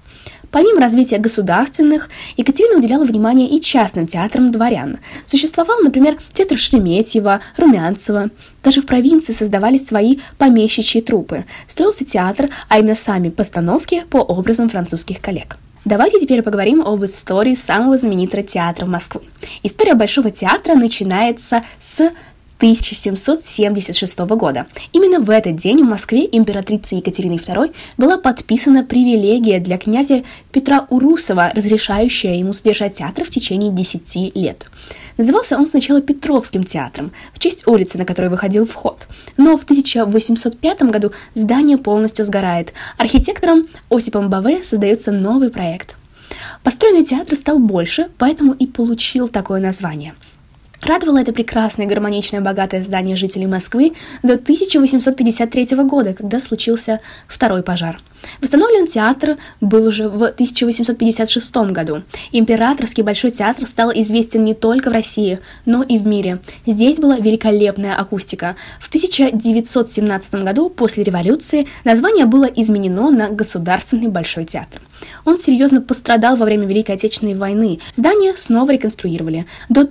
Помимо 0.50 0.80
развития 0.80 1.18
государственных, 1.18 2.08
Екатерина 2.36 2.78
уделяла 2.78 3.04
внимание 3.04 3.48
и 3.48 3.60
частным 3.60 4.06
театрам 4.06 4.52
дворян. 4.52 4.98
Существовал, 5.26 5.80
например, 5.80 6.18
театр 6.32 6.56
Шереметьева, 6.56 7.40
Румянцева. 7.56 8.30
Даже 8.62 8.80
в 8.80 8.86
провинции 8.86 9.32
создавались 9.32 9.86
свои 9.86 10.18
помещичьи 10.38 11.00
труппы. 11.00 11.44
Строился 11.66 12.04
театр, 12.04 12.50
а 12.68 12.78
именно 12.78 12.96
сами 12.96 13.28
постановки 13.28 14.04
по 14.08 14.18
образам 14.18 14.68
французских 14.68 15.20
коллег. 15.20 15.56
Давайте 15.84 16.18
теперь 16.18 16.42
поговорим 16.42 16.82
об 16.82 17.04
истории 17.04 17.54
самого 17.54 17.96
знаменитого 17.96 18.42
театра 18.42 18.86
в 18.86 18.88
Москве. 18.88 19.20
История 19.62 19.94
Большого 19.94 20.32
театра 20.32 20.74
начинается 20.74 21.62
с 21.78 22.10
1776 22.58 24.18
года. 24.20 24.66
Именно 24.92 25.20
в 25.20 25.28
этот 25.28 25.56
день 25.56 25.82
в 25.82 25.86
Москве 25.86 26.26
императрицей 26.30 26.98
Екатериной 26.98 27.36
II 27.36 27.74
была 27.98 28.16
подписана 28.16 28.82
привилегия 28.82 29.60
для 29.60 29.76
князя 29.76 30.24
Петра 30.52 30.86
Урусова, 30.88 31.52
разрешающая 31.54 32.36
ему 32.36 32.54
содержать 32.54 32.94
театр 32.94 33.24
в 33.24 33.30
течение 33.30 33.70
10 33.70 34.34
лет. 34.34 34.66
Назывался 35.18 35.56
он 35.56 35.66
сначала 35.66 36.00
Петровским 36.00 36.64
театром, 36.64 37.12
в 37.34 37.38
честь 37.38 37.66
улицы, 37.66 37.98
на 37.98 38.04
которой 38.04 38.28
выходил 38.28 38.66
вход. 38.66 39.06
Но 39.36 39.56
в 39.58 39.64
1805 39.64 40.82
году 40.84 41.12
здание 41.34 41.76
полностью 41.76 42.24
сгорает. 42.24 42.72
Архитектором 42.96 43.68
Осипом 43.90 44.30
Баве 44.30 44.62
создается 44.62 45.12
новый 45.12 45.50
проект. 45.50 45.96
Построенный 46.62 47.04
театр 47.04 47.36
стал 47.36 47.58
больше, 47.58 48.08
поэтому 48.18 48.52
и 48.52 48.66
получил 48.66 49.28
такое 49.28 49.60
название– 49.60 50.14
Радовало 50.82 51.18
это 51.18 51.32
прекрасное, 51.32 51.86
гармоничное, 51.86 52.40
богатое 52.40 52.82
здание 52.82 53.16
жителей 53.16 53.46
Москвы 53.46 53.94
до 54.22 54.34
1853 54.34 55.76
года, 55.84 56.14
когда 56.14 56.38
случился 56.38 57.00
второй 57.28 57.62
пожар. 57.62 58.00
Восстановлен 58.40 58.86
театр 58.86 59.36
был 59.60 59.86
уже 59.86 60.08
в 60.08 60.22
1856 60.22 61.56
году. 61.72 62.02
Императорский 62.32 63.02
Большой 63.02 63.30
театр 63.30 63.66
стал 63.66 63.92
известен 63.92 64.44
не 64.44 64.54
только 64.54 64.90
в 64.90 64.92
России, 64.92 65.38
но 65.64 65.82
и 65.82 65.98
в 65.98 66.06
мире. 66.06 66.40
Здесь 66.66 66.98
была 66.98 67.16
великолепная 67.16 67.94
акустика. 67.94 68.56
В 68.80 68.88
1917 68.88 70.34
году, 70.42 70.70
после 70.70 71.04
революции, 71.04 71.66
название 71.84 72.26
было 72.26 72.44
изменено 72.44 73.10
на 73.10 73.28
Государственный 73.28 74.08
Большой 74.08 74.44
театр. 74.44 74.82
Он 75.24 75.38
серьезно 75.38 75.80
пострадал 75.80 76.36
во 76.36 76.44
время 76.44 76.66
Великой 76.66 76.96
Отечественной 76.96 77.34
войны. 77.34 77.80
Здание 77.94 78.36
снова 78.36 78.70
реконструировали. 78.70 79.46
До 79.68 79.84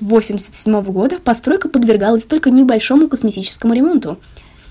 1987 0.00 0.82
года 0.92 1.18
постройка 1.18 1.68
подвергалась 1.68 2.24
только 2.24 2.50
небольшому 2.50 3.08
косметическому 3.08 3.74
ремонту. 3.74 4.18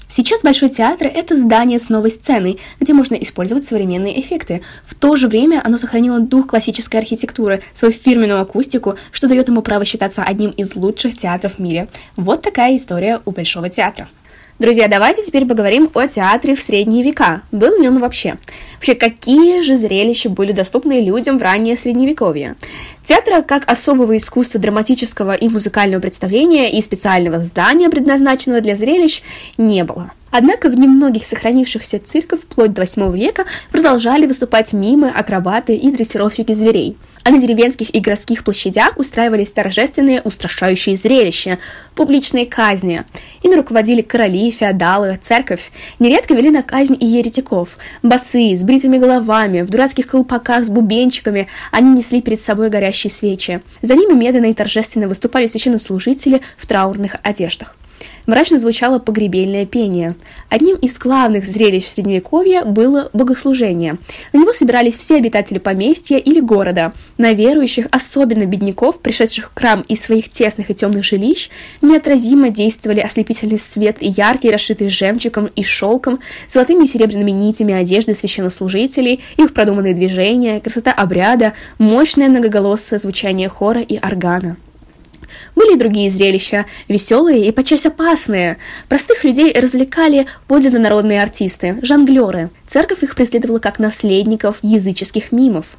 Сейчас 0.09 0.41
Большой 0.41 0.69
театр— 0.69 1.07
это 1.13 1.35
здание 1.35 1.79
с 1.79 1.89
новой 1.89 2.11
сценой, 2.11 2.59
где 2.79 2.93
можно 2.93 3.15
использовать 3.15 3.65
современные 3.65 4.19
эффекты. 4.21 4.61
В 4.85 4.95
то 4.95 5.17
же 5.17 5.27
время 5.27 5.61
оно 5.63 5.77
сохранило 5.77 6.19
дух 6.21 6.47
классической 6.47 6.97
архитектуры, 7.01 7.61
свою 7.73 7.93
фирменную 7.93 8.39
акустику, 8.39 8.95
что 9.11 9.27
дает 9.27 9.49
ему 9.49 9.61
право 9.61 9.83
считаться 9.83 10.23
одним 10.23 10.51
из 10.51 10.75
лучших 10.75 11.17
театров 11.17 11.55
в 11.55 11.59
мире. 11.59 11.89
Вот 12.15 12.41
такая 12.41 12.77
история 12.77 13.21
у 13.25 13.31
Большого 13.31 13.69
театра. 13.69 14.07
Друзья, 14.59 14.87
давайте 14.87 15.23
теперь 15.23 15.45
поговорим 15.45 15.87
о 15.93 16.07
театре 16.07 16.55
в 16.55 16.61
средние 16.63 17.03
века. 17.03 17.43
Был 17.51 17.79
ли 17.79 17.87
он 17.87 17.99
вообще? 17.99 18.37
Вообще, 18.73 18.95
какие 18.95 19.61
же 19.61 19.75
зрелища 19.75 20.29
были 20.29 20.51
доступны 20.51 20.99
людям 20.99 21.37
в 21.37 21.43
раннее 21.43 21.77
средневековье? 21.77 22.55
Театра 23.03 23.43
как 23.43 23.69
особого 23.69 24.17
искусства 24.17 24.59
драматического 24.59 25.35
и 25.35 25.47
музыкального 25.47 26.01
представления 26.01 26.75
и 26.75 26.81
специального 26.81 27.39
здания, 27.39 27.91
предназначенного 27.91 28.61
для 28.61 28.75
зрелищ, 28.75 29.21
не 29.59 29.83
было. 29.83 30.11
Однако 30.31 30.69
в 30.69 30.77
немногих 30.77 31.25
сохранившихся 31.25 31.99
цирках 31.99 32.41
вплоть 32.41 32.73
до 32.73 32.81
8 32.81 33.15
века 33.17 33.45
продолжали 33.71 34.25
выступать 34.25 34.73
мимы, 34.73 35.09
акробаты 35.09 35.75
и 35.75 35.91
дрессировщики 35.91 36.53
зверей. 36.53 36.97
А 37.23 37.31
на 37.31 37.39
деревенских 37.39 37.93
и 37.93 37.99
городских 37.99 38.43
площадях 38.43 38.97
устраивались 38.97 39.51
торжественные 39.51 40.21
устрашающие 40.21 40.95
зрелища, 40.95 41.59
публичные 41.95 42.45
казни. 42.45 43.03
Ими 43.41 43.55
руководили 43.55 44.01
короли, 44.01 44.49
феодалы, 44.51 45.17
церковь. 45.19 45.71
Нередко 45.99 46.33
вели 46.33 46.49
на 46.49 46.63
казнь 46.63 46.95
и 46.97 47.05
еретиков. 47.05 47.77
Басы, 48.01 48.55
с 48.55 48.63
бритыми 48.63 48.97
головами, 48.97 49.61
в 49.61 49.69
дурацких 49.69 50.07
колпаках 50.07 50.65
с 50.65 50.69
бубенчиками, 50.69 51.47
они 51.71 51.97
несли 51.97 52.21
перед 52.21 52.39
собой 52.39 52.69
горящие 52.69 53.11
свечи. 53.11 53.61
За 53.81 53.95
ними 53.95 54.13
медленно 54.13 54.45
и 54.45 54.53
торжественно 54.53 55.07
выступали 55.07 55.47
священнослужители 55.47 56.41
в 56.57 56.65
траурных 56.65 57.17
одеждах 57.23 57.75
мрачно 58.27 58.59
звучало 58.59 58.99
погребельное 58.99 59.65
пение. 59.65 60.15
Одним 60.49 60.75
из 60.75 60.97
главных 60.99 61.45
зрелищ 61.45 61.85
Средневековья 61.85 62.63
было 62.63 63.09
богослужение. 63.13 63.97
На 64.33 64.39
него 64.39 64.53
собирались 64.53 64.95
все 64.95 65.15
обитатели 65.15 65.57
поместья 65.57 66.17
или 66.17 66.39
города. 66.39 66.93
На 67.17 67.33
верующих, 67.33 67.87
особенно 67.89 68.45
бедняков, 68.45 68.99
пришедших 68.99 69.51
в 69.51 69.59
храм 69.59 69.81
из 69.87 70.01
своих 70.01 70.29
тесных 70.29 70.69
и 70.69 70.75
темных 70.75 71.03
жилищ, 71.03 71.49
неотразимо 71.81 72.49
действовали 72.49 72.99
ослепительный 72.99 73.57
свет 73.57 73.97
и 74.01 74.09
яркий, 74.09 74.51
расшитый 74.51 74.89
жемчугом 74.89 75.47
и 75.47 75.63
шелком, 75.63 76.19
золотыми 76.47 76.83
и 76.83 76.87
серебряными 76.87 77.31
нитями 77.31 77.73
одежды 77.73 78.13
священнослужителей, 78.13 79.23
их 79.37 79.53
продуманные 79.53 79.93
движения, 79.93 80.59
красота 80.59 80.91
обряда, 80.91 81.53
мощное 81.79 82.29
многоголосое 82.29 82.99
звучание 82.99 83.49
хора 83.49 83.81
и 83.81 83.97
органа. 83.97 84.57
Были 85.55 85.75
и 85.75 85.77
другие 85.77 86.09
зрелища, 86.09 86.65
веселые 86.87 87.47
и 87.47 87.51
подчас 87.51 87.85
опасные. 87.85 88.57
Простых 88.89 89.23
людей 89.23 89.53
развлекали 89.53 90.27
подлинно 90.47 90.79
народные 90.79 91.21
артисты, 91.21 91.77
жонглеры. 91.81 92.49
Церковь 92.65 93.03
их 93.03 93.15
преследовала 93.15 93.59
как 93.59 93.79
наследников 93.79 94.57
языческих 94.61 95.31
мимов. 95.31 95.77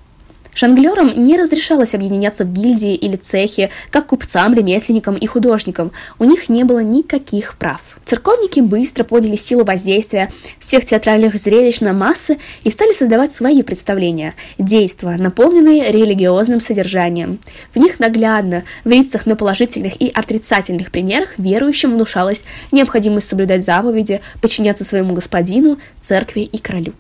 Жонглерам 0.59 1.13
не 1.23 1.37
разрешалось 1.37 1.95
объединяться 1.95 2.45
в 2.45 2.53
гильдии 2.53 2.97
или 2.97 3.15
цехе, 3.15 3.71
как 3.91 4.09
купцам, 4.09 4.55
ремесленникам 4.55 5.15
и 5.15 5.25
художникам. 5.25 5.93
У 6.19 6.25
них 6.25 6.49
не 6.49 6.65
было 6.65 6.81
никаких 6.81 7.57
прав. 7.57 7.81
Церковники 8.05 8.59
быстро 8.59 9.05
поняли 9.05 9.37
силу 9.37 9.63
воздействия 9.63 10.33
всех 10.59 10.85
театральных 10.85 11.37
зрелищ 11.37 11.79
на 11.79 11.93
массы 11.93 12.39
и 12.65 12.71
стали 12.71 12.93
создавать 12.93 13.33
свои 13.33 13.63
представления, 13.63 14.35
действия, 14.59 15.17
наполненные 15.17 15.93
религиозным 15.93 16.61
содержанием. 16.61 17.39
В 17.73 17.79
них 17.79 18.01
наглядно, 18.01 18.65
в 18.83 18.89
лицах 18.89 19.27
на 19.27 19.37
положительных 19.37 20.03
и 20.03 20.11
отрицательных 20.13 20.91
примерах 20.91 21.39
верующим 21.39 21.93
внушалась 21.93 22.43
необходимость 22.73 23.29
соблюдать 23.29 23.65
заповеди, 23.65 24.23
подчиняться 24.43 24.85
своему 24.85 25.15
господину, 25.15 25.79
церкви 26.01 26.41
и 26.41 26.59
королю. 26.59 26.95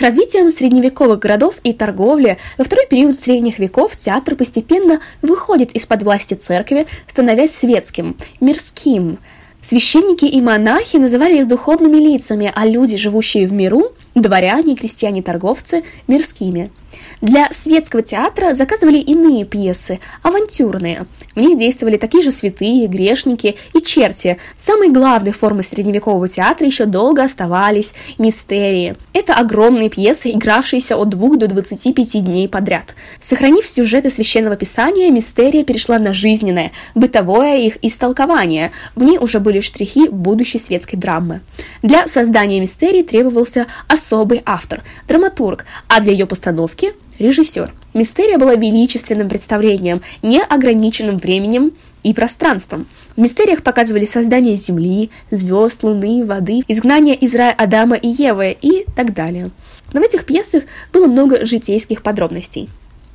С 0.00 0.02
развитием 0.02 0.50
средневековых 0.50 1.18
городов 1.18 1.56
и 1.62 1.74
торговли 1.74 2.38
во 2.56 2.64
второй 2.64 2.86
период 2.86 3.14
средних 3.14 3.58
веков 3.58 3.98
театр 3.98 4.34
постепенно 4.34 5.02
выходит 5.20 5.72
из-под 5.72 6.04
власти 6.04 6.32
церкви, 6.32 6.86
становясь 7.06 7.54
светским, 7.54 8.16
мирским. 8.40 9.18
Священники 9.60 10.24
и 10.24 10.40
монахи 10.40 10.96
назывались 10.96 11.44
духовными 11.44 11.98
лицами, 11.98 12.50
а 12.54 12.64
люди, 12.64 12.96
живущие 12.96 13.46
в 13.46 13.52
миру, 13.52 13.92
дворяне, 14.14 14.74
крестьяне, 14.74 15.22
торговцы, 15.22 15.84
мирскими– 16.06 16.70
для 17.20 17.50
светского 17.50 18.02
театра 18.02 18.54
заказывали 18.54 18.98
иные 18.98 19.44
пьесы, 19.44 20.00
авантюрные. 20.22 21.06
В 21.34 21.40
них 21.40 21.58
действовали 21.58 21.96
такие 21.96 22.22
же 22.22 22.30
святые, 22.30 22.86
грешники 22.86 23.56
и 23.74 23.80
черти. 23.80 24.38
Самой 24.56 24.90
главной 24.90 25.32
формой 25.32 25.62
средневекового 25.62 26.28
театра 26.28 26.66
еще 26.66 26.86
долго 26.86 27.22
оставались 27.22 27.94
мистерии. 28.18 28.96
Это 29.12 29.34
огромные 29.34 29.90
пьесы, 29.90 30.30
игравшиеся 30.30 30.96
от 30.96 31.08
2 31.10 31.36
до 31.36 31.48
25 31.48 32.24
дней 32.24 32.48
подряд. 32.48 32.94
Сохранив 33.20 33.66
сюжеты 33.68 34.10
священного 34.10 34.56
писания, 34.56 35.10
мистерия 35.10 35.64
перешла 35.64 35.98
на 35.98 36.12
жизненное, 36.12 36.72
бытовое 36.94 37.58
их 37.58 37.78
истолкование. 37.82 38.72
В 38.94 39.02
ней 39.02 39.18
уже 39.18 39.40
были 39.40 39.60
штрихи 39.60 40.08
будущей 40.08 40.58
светской 40.58 40.96
драмы. 40.96 41.40
Для 41.82 42.06
создания 42.06 42.60
мистерии 42.60 43.02
требовался 43.02 43.66
особый 43.88 44.42
автор, 44.46 44.82
драматург, 45.06 45.66
а 45.88 46.00
для 46.00 46.12
ее 46.12 46.26
постановки 46.26 46.92
режиссер. 47.20 47.72
Мистерия 47.94 48.38
была 48.38 48.54
величественным 48.54 49.28
представлением, 49.28 50.00
не 50.22 50.40
ограниченным 50.40 51.18
временем 51.18 51.72
и 52.02 52.14
пространством. 52.14 52.86
В 53.16 53.20
мистериях 53.20 53.62
показывали 53.62 54.04
создание 54.04 54.56
Земли, 54.56 55.10
звезд, 55.30 55.82
Луны, 55.82 56.24
воды, 56.24 56.62
изгнание 56.68 57.14
из 57.14 57.34
рая 57.34 57.52
Адама 57.52 57.96
и 57.96 58.08
Евы 58.08 58.56
и 58.60 58.86
так 58.96 59.12
далее. 59.12 59.50
Но 59.92 60.00
в 60.00 60.04
этих 60.04 60.24
пьесах 60.24 60.64
было 60.92 61.06
много 61.06 61.44
житейских 61.44 62.02
подробностей. 62.02 62.68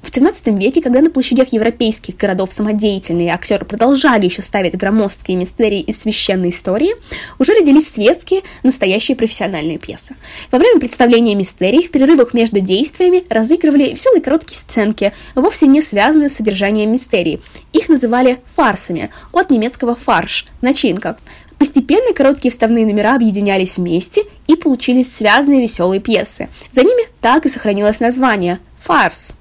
В 0.05 0.11
XIII 0.11 0.55
веке, 0.55 0.83
когда 0.83 1.01
на 1.01 1.09
площадях 1.09 1.51
европейских 1.51 2.15
городов 2.15 2.53
самодеятельные 2.53 3.33
актеры 3.33 3.65
продолжали 3.65 4.25
еще 4.25 4.43
ставить 4.43 4.77
громоздкие 4.77 5.35
мистерии 5.35 5.81
из 5.81 5.99
священной 5.99 6.51
истории, 6.51 6.95
уже 7.39 7.53
родились 7.53 7.89
светские, 7.89 8.43
настоящие 8.61 9.17
профессиональные 9.17 9.79
пьесы. 9.79 10.15
Во 10.51 10.59
время 10.59 10.79
представления 10.79 11.33
мистерий 11.33 11.87
в 11.87 11.89
перерывах 11.89 12.35
между 12.35 12.59
действиями 12.59 13.23
разыгрывали 13.27 13.89
веселые 13.89 14.21
короткие 14.21 14.59
сценки, 14.59 15.11
вовсе 15.33 15.65
не 15.65 15.81
связанные 15.81 16.29
с 16.29 16.35
содержанием 16.35 16.91
мистерии. 16.91 17.41
Их 17.73 17.89
называли 17.89 18.37
фарсами, 18.55 19.09
от 19.31 19.49
немецкого 19.49 19.95
«фарш»– 19.95 20.45
начинка. 20.61 21.17
Постепенно 21.57 22.13
короткие 22.13 22.51
вставные 22.51 22.85
номера 22.85 23.15
объединялись 23.15 23.77
вместе 23.77 24.25
и 24.45 24.55
получились 24.55 25.11
связанные 25.11 25.63
веселые 25.63 25.99
пьесы. 25.99 26.49
За 26.71 26.83
ними 26.83 27.07
так 27.21 27.47
и 27.47 27.49
сохранилось 27.49 27.99
название– 27.99 28.59
фарс. 28.79 29.33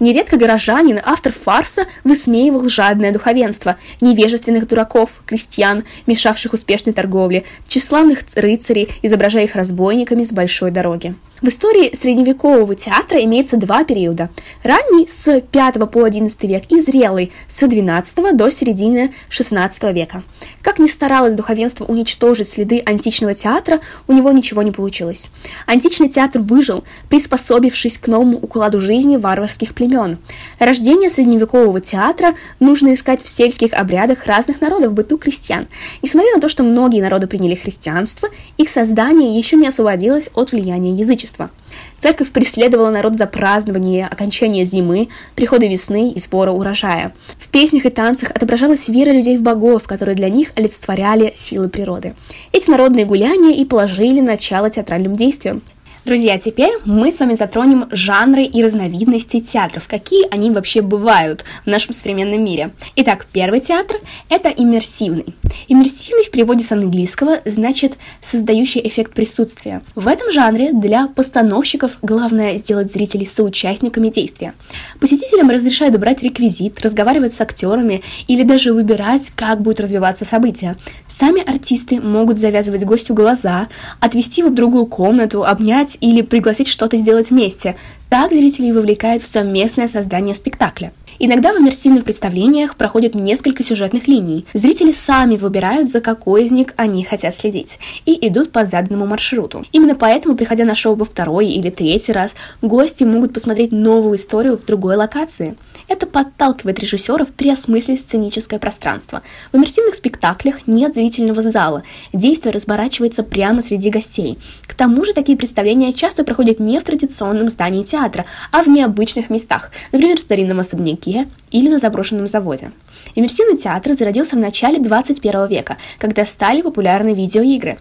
Нередко 0.00 0.38
горожанин, 0.38 0.98
автор 1.04 1.30
фарса, 1.30 1.84
высмеивал 2.04 2.68
жадное 2.70 3.12
духовенство, 3.12 3.76
невежественных 4.00 4.66
дураков, 4.66 5.22
крестьян, 5.26 5.84
мешавших 6.06 6.54
успешной 6.54 6.94
торговле, 6.94 7.44
тщеславных 7.68 8.20
рыцарей, 8.34 8.88
изображая 9.02 9.44
их 9.44 9.54
разбойниками 9.54 10.24
с 10.24 10.32
большой 10.32 10.70
дороги. 10.70 11.14
В 11.42 11.48
истории 11.48 11.94
средневекового 11.94 12.74
театра 12.74 13.24
имеется 13.24 13.56
два 13.56 13.82
периода. 13.84 14.28
Ранний 14.62 15.06
с 15.06 15.40
5 15.40 15.90
по 15.90 16.04
11 16.04 16.44
век 16.44 16.64
и 16.68 16.80
зрелый 16.80 17.32
с 17.48 17.66
12 17.66 18.36
до 18.36 18.50
середины 18.50 19.14
16 19.30 19.82
века. 19.94 20.22
Как 20.60 20.78
ни 20.78 20.86
старалось 20.86 21.32
духовенство 21.32 21.86
уничтожить 21.86 22.46
следы 22.46 22.82
античного 22.84 23.32
театра, 23.32 23.80
у 24.06 24.12
него 24.12 24.30
ничего 24.32 24.62
не 24.62 24.70
получилось. 24.70 25.30
Античный 25.64 26.10
театр 26.10 26.42
выжил, 26.42 26.84
приспособившись 27.08 27.96
к 27.96 28.06
новому 28.08 28.36
укладу 28.36 28.78
жизни 28.78 29.16
варварских 29.16 29.74
племен. 29.74 30.18
Рождение 30.58 31.08
средневекового 31.08 31.80
театра 31.80 32.34
нужно 32.58 32.92
искать 32.92 33.22
в 33.22 33.28
сельских 33.30 33.72
обрядах 33.72 34.26
разных 34.26 34.60
народов, 34.60 34.92
быту 34.92 35.16
крестьян. 35.16 35.68
Несмотря 36.02 36.34
на 36.34 36.42
то, 36.42 36.50
что 36.50 36.64
многие 36.64 37.00
народы 37.00 37.26
приняли 37.26 37.54
христианство, 37.54 38.28
их 38.58 38.68
создание 38.68 39.38
еще 39.38 39.56
не 39.56 39.68
освободилось 39.68 40.28
от 40.34 40.52
влияния 40.52 40.92
язычества 40.92 41.29
общества. 41.30 41.50
Церковь 41.98 42.30
преследовала 42.30 42.90
народ 42.90 43.16
за 43.16 43.26
празднование 43.26 44.06
окончания 44.06 44.64
зимы, 44.64 45.08
прихода 45.34 45.66
весны 45.66 46.10
и 46.10 46.18
сбора 46.18 46.50
урожая. 46.50 47.12
В 47.38 47.48
песнях 47.48 47.86
и 47.86 47.90
танцах 47.90 48.30
отображалась 48.30 48.88
вера 48.88 49.10
людей 49.10 49.36
в 49.36 49.42
богов, 49.42 49.86
которые 49.86 50.16
для 50.16 50.28
них 50.28 50.50
олицетворяли 50.56 51.32
силы 51.36 51.68
природы. 51.68 52.14
Эти 52.52 52.70
народные 52.70 53.04
гуляния 53.04 53.54
и 53.54 53.64
положили 53.64 54.20
начало 54.20 54.70
театральным 54.70 55.14
действиям. 55.14 55.62
Друзья, 56.06 56.38
теперь 56.38 56.72
мы 56.86 57.12
с 57.12 57.20
вами 57.20 57.34
затронем 57.34 57.86
жанры 57.90 58.44
и 58.44 58.64
разновидности 58.64 59.38
театров, 59.38 59.86
какие 59.86 60.26
они 60.34 60.50
вообще 60.50 60.80
бывают 60.80 61.44
в 61.64 61.66
нашем 61.66 61.92
современном 61.92 62.42
мире. 62.42 62.70
Итак, 62.96 63.26
первый 63.30 63.60
театр– 63.60 63.98
это 64.30 64.48
иммерсивный. 64.48 65.26
Иммерсивный 65.68 66.24
в 66.24 66.30
переводе 66.30 66.64
с 66.64 66.72
английского 66.72 67.40
значит 67.44 67.98
создающий 68.22 68.80
эффект 68.82 69.12
присутствия. 69.12 69.82
В 69.94 70.08
этом 70.08 70.32
жанре 70.32 70.72
для 70.72 71.06
постановщиков 71.06 71.98
главное 72.00 72.56
сделать 72.56 72.90
зрителей 72.90 73.26
соучастниками 73.26 74.08
действия. 74.08 74.54
Посетителям 75.00 75.50
разрешают 75.50 75.94
убрать 75.94 76.22
реквизит, 76.22 76.80
разговаривать 76.80 77.34
с 77.34 77.40
актерами 77.42 78.02
или 78.26 78.42
даже 78.42 78.72
выбирать, 78.72 79.32
как 79.36 79.60
будет 79.60 79.80
развиваться 79.80 80.24
событие. 80.24 80.78
Сами 81.08 81.46
артисты 81.46 82.00
могут 82.00 82.38
завязывать 82.38 82.84
гостю 82.84 83.12
глаза, 83.12 83.68
отвести 84.00 84.40
его 84.40 84.50
в 84.50 84.54
другую 84.54 84.86
комнату, 84.86 85.44
обнять 85.44 85.89
позвать 85.90 85.98
или 86.00 86.22
пригласить 86.22 86.68
что-то 86.68 86.96
сделать 86.96 87.30
вместе. 87.30 87.76
Так 88.08 88.32
зрителей 88.32 88.72
вовлекают 88.72 89.22
в 89.22 89.26
совместное 89.26 89.88
создание 89.88 90.34
спектакля. 90.34 90.92
Иногда 91.22 91.52
в 91.52 91.58
иммерсивных 91.58 92.04
представлениях 92.04 92.76
проходит 92.76 93.14
несколько 93.14 93.62
сюжетных 93.62 94.08
линий. 94.08 94.46
Зрители 94.54 94.90
сами 94.90 95.36
выбирают, 95.36 95.90
за 95.90 96.00
какой 96.00 96.46
из 96.46 96.50
них 96.50 96.68
они 96.76 97.04
хотят 97.04 97.36
следить, 97.36 97.78
и 98.06 98.26
идут 98.26 98.52
по 98.52 98.64
заданному 98.64 99.04
маршруту. 99.04 99.66
Именно 99.70 99.96
поэтому, 99.96 100.34
приходя 100.34 100.64
на 100.64 100.74
шоу 100.74 100.94
во 100.94 101.04
второй 101.04 101.48
или 101.50 101.68
третий 101.68 102.12
раз, 102.12 102.34
гости 102.62 103.04
могут 103.04 103.34
посмотреть 103.34 103.70
новую 103.70 104.16
историю 104.16 104.56
в 104.56 104.64
другой 104.64 104.96
локации. 104.96 105.58
Это 105.88 106.06
подталкивает 106.06 106.78
режиссеров 106.78 107.28
переосмыслить 107.32 108.00
сценическое 108.00 108.58
пространство. 108.58 109.20
В 109.52 109.58
иммерсивных 109.58 109.96
спектаклях 109.96 110.66
нет 110.66 110.94
зрительного 110.94 111.42
зала, 111.42 111.82
действие 112.14 112.54
разворачивается 112.54 113.24
прямо 113.24 113.60
среди 113.60 113.90
гостей. 113.90 114.38
К 114.66 114.72
тому 114.72 115.04
же 115.04 115.12
такие 115.12 115.36
представления 115.36 115.92
часто 115.92 116.24
проходят 116.24 116.60
не 116.60 116.80
в 116.80 116.84
традиционном 116.84 117.50
здании 117.50 117.82
театра, 117.82 118.24
а 118.52 118.62
в 118.62 118.68
необычных 118.68 119.28
местах, 119.28 119.70
например, 119.92 120.16
в 120.16 120.20
старинном 120.20 120.60
особняке 120.60 121.09
или 121.50 121.68
на 121.68 121.78
заброшенном 121.78 122.26
заводе. 122.26 122.72
Иммерсивный 123.14 123.56
театр 123.56 123.92
зародился 123.94 124.36
в 124.36 124.38
начале 124.38 124.78
21 124.78 125.46
века, 125.48 125.76
когда 125.98 126.24
стали 126.26 126.62
популярны 126.62 127.14
видеоигры. 127.14 127.78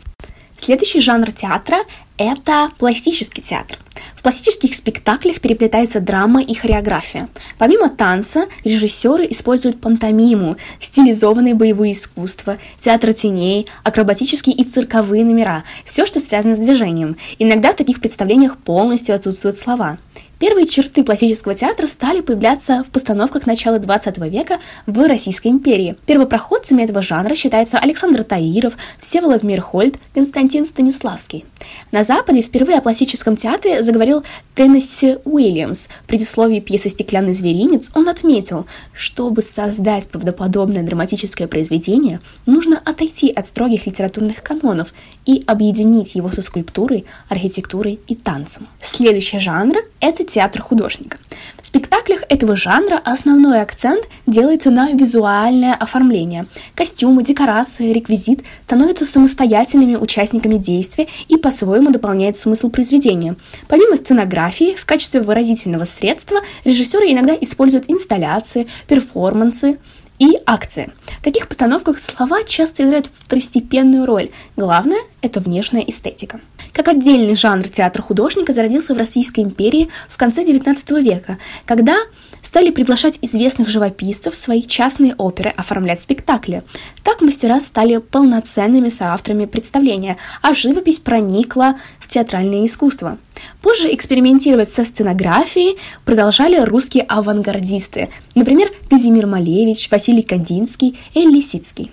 Следующий 0.61 0.99
жанр 0.99 1.31
театра– 1.31 1.77
это 2.17 2.69
пластический 2.77 3.41
театр. 3.41 3.77
В 4.15 4.21
пластических 4.21 4.75
спектаклях 4.75 5.39
переплетается 5.39 6.01
драма 6.01 6.41
и 6.41 6.53
хореография. 6.53 7.29
Помимо 7.57 7.89
танца, 7.89 8.47
режиссеры 8.65 9.25
используют 9.29 9.79
пантомиму, 9.79 10.57
стилизованные 10.81 11.55
боевые 11.55 11.93
искусства, 11.93 12.57
театр 12.79 13.13
теней, 13.13 13.67
акробатические 13.83 14.53
и 14.55 14.65
цирковые 14.65 15.23
номера, 15.23 15.63
все, 15.85 16.05
что 16.05 16.19
связано 16.19 16.57
с 16.57 16.59
движением. 16.59 17.15
Иногда 17.39 17.71
в 17.71 17.77
таких 17.77 18.01
представлениях 18.01 18.57
полностью 18.57 19.15
отсутствуют 19.15 19.55
слова. 19.55 19.97
Первые 20.39 20.67
черты 20.67 21.03
классического 21.03 21.53
театра 21.53 21.85
стали 21.87 22.21
появляться 22.21 22.85
в 22.87 22.91
постановках 22.91 23.45
начала 23.45 23.77
20 23.77 24.19
века 24.29 24.59
в 24.85 25.05
Российской 25.05 25.49
империи. 25.49 25.97
Первопроходцами 26.05 26.81
этого 26.81 27.01
жанра 27.01 27.35
считаются 27.35 27.77
Александр 27.77 28.23
Таиров, 28.23 28.77
Всеволод 28.99 29.43
Мирхольд, 29.43 29.97
Константин 30.13 30.65
Станиславский. 30.65 31.43
На 31.91 32.05
Западе 32.05 32.41
впервые 32.41 32.77
о 32.77 32.81
классическом 32.81 33.35
театре 33.35 33.83
заговорил 33.83 34.23
Теннесси 34.55 35.17
Уильямс. 35.25 35.87
В 36.05 36.07
предисловии 36.07 36.61
пьесы 36.61 36.87
«Стеклянный 36.87 37.33
зверинец» 37.33 37.91
он 37.93 38.07
отметил, 38.07 38.65
чтобы 38.93 39.41
создать 39.41 40.07
правдоподобное 40.07 40.83
драматическое 40.83 41.49
произведение, 41.49 42.21
нужно 42.45 42.81
отойти 42.83 43.29
от 43.29 43.45
строгих 43.45 43.87
литературных 43.87 44.41
канонов 44.41 44.93
и 45.25 45.43
объединить 45.45 46.15
его 46.15 46.31
со 46.31 46.41
скульптурой, 46.41 47.05
архитектурой 47.27 47.99
и 48.07 48.15
танцем. 48.15 48.67
Следующий 48.81 49.39
жанр– 49.39 49.75
это 49.99 50.28
театр 50.29 50.61
художника. 50.61 51.17
В 51.61 51.65
спектаклях 51.65 52.21
этого 52.29 52.55
жанра 52.55 53.01
основной 53.03 53.61
акцент 53.61 54.07
делается 54.25 54.71
на 54.71 54.91
визуальное 54.91 55.73
оформление. 55.73 56.45
Костюмы, 56.75 57.23
декорации, 57.23 57.91
реквизит 57.91 58.43
становятся 58.65 59.05
самостоятельными 59.05 59.95
участниками 59.95 60.57
действия 60.57 61.07
и 61.27 61.37
по-своему 61.37 61.91
дополняют 61.91 62.37
смысл 62.37 62.69
произведения. 62.69 63.35
Помимо 63.67 63.95
сценографии, 63.95 64.75
в 64.75 64.85
качестве 64.85 65.21
выразительного 65.21 65.85
средства 65.85 66.41
режиссеры 66.63 67.11
иногда 67.11 67.35
используют 67.39 67.85
инсталляции, 67.89 68.67
перформансы, 68.87 69.79
и 70.19 70.37
акции. 70.45 70.91
В 71.21 71.23
таких 71.23 71.47
постановках 71.47 71.97
слова 71.99 72.43
часто 72.43 72.83
играют 72.83 73.09
второстепенную 73.17 74.05
роль. 74.05 74.29
Главное– 74.57 74.99
это 75.21 75.39
внешняя 75.39 75.81
эстетика. 75.89 76.41
Как 76.79 76.87
отдельный 76.87 77.35
жанр 77.35 77.67
театра 77.67 78.01
художника 78.01 78.53
зародился 78.53 78.95
в 78.95 78.97
Российской 78.97 79.41
империи 79.41 79.89
в 80.07 80.15
конце 80.15 80.45
XIX 80.45 81.01
века, 81.01 81.37
когда 81.65 81.97
стали 82.41 82.69
приглашать 82.69 83.19
известных 83.21 83.67
живописцев 83.67 84.33
в 84.33 84.37
свои 84.37 84.63
частные 84.63 85.13
оперы 85.15 85.49
оформлять 85.49 85.99
спектакли. 85.99 86.63
Так 87.03 87.19
мастера 87.19 87.59
стали 87.59 87.97
полноценными 87.97 88.87
соавторами 88.87 89.43
представления, 89.43 90.15
а 90.41 90.53
живопись 90.53 90.99
проникла 90.99 91.75
в 91.99 92.07
театральное 92.07 92.65
искусство. 92.65 93.17
Позже 93.61 93.93
экспериментировать 93.93 94.69
со 94.69 94.85
сценографией 94.85 95.77
продолжали 96.05 96.61
русские 96.61 97.03
авангардисты, 97.03 98.07
например, 98.35 98.71
Казимир 98.89 99.27
Малевич, 99.27 99.91
Василий 99.91 100.23
Кандинский 100.23 100.97
и 101.13 101.25
Лисицкий. 101.25 101.91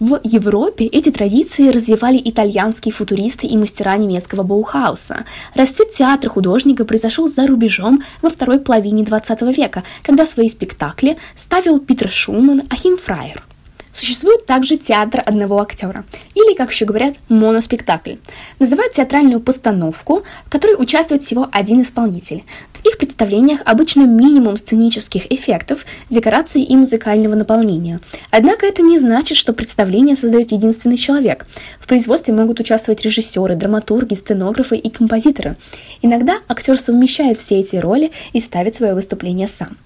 В 0.00 0.18
Европе 0.24 0.86
эти 0.86 1.10
традиции 1.10 1.68
развивали 1.68 2.18
итальянские 2.24 2.90
футуристы 2.90 3.46
и 3.46 3.58
мастера 3.58 3.98
немецкого 3.98 4.42
Баухауса. 4.42 5.26
Расцвет 5.54 5.92
театра 5.92 6.30
художника 6.30 6.86
произошел 6.86 7.28
за 7.28 7.46
рубежом 7.46 8.02
во 8.22 8.30
второй 8.30 8.60
половине 8.60 9.04
20 9.04 9.42
века, 9.54 9.82
когда 10.02 10.24
свои 10.24 10.48
спектакли 10.48 11.18
ставил 11.36 11.80
Питер 11.80 12.08
Шуман, 12.08 12.62
Ахим 12.70 12.96
Фраер. 12.96 13.44
Существует 13.92 14.46
также 14.46 14.76
театр 14.76 15.20
одного 15.26 15.60
актера, 15.60 16.04
или, 16.34 16.54
как 16.54 16.70
еще 16.70 16.84
говорят, 16.84 17.16
моноспектакль. 17.28 18.14
Называют 18.60 18.92
театральную 18.92 19.40
постановку, 19.40 20.22
в 20.46 20.50
которой 20.50 20.80
участвует 20.80 21.22
всего 21.22 21.48
один 21.50 21.82
исполнитель. 21.82 22.44
В 22.72 22.78
таких 22.78 22.98
представлениях 22.98 23.60
обычно 23.64 24.02
минимум 24.02 24.56
сценических 24.56 25.30
эффектов, 25.32 25.84
декораций 26.08 26.62
и 26.62 26.76
музыкального 26.76 27.34
наполнения. 27.34 27.98
Однако 28.30 28.64
это 28.64 28.82
не 28.82 28.96
значит, 28.96 29.36
что 29.36 29.52
представление 29.52 30.14
создает 30.14 30.52
единственный 30.52 30.96
человек. 30.96 31.46
В 31.80 31.88
производстве 31.88 32.32
могут 32.32 32.60
участвовать 32.60 33.02
режиссеры, 33.02 33.56
драматурги, 33.56 34.14
сценографы 34.14 34.76
и 34.76 34.88
композиторы. 34.88 35.56
Иногда 36.00 36.38
актер 36.48 36.78
совмещает 36.78 37.38
все 37.38 37.58
эти 37.58 37.76
роли 37.76 38.12
и 38.32 38.40
ставит 38.40 38.76
свое 38.76 38.94
выступление 38.94 39.48
сам. 39.48 39.76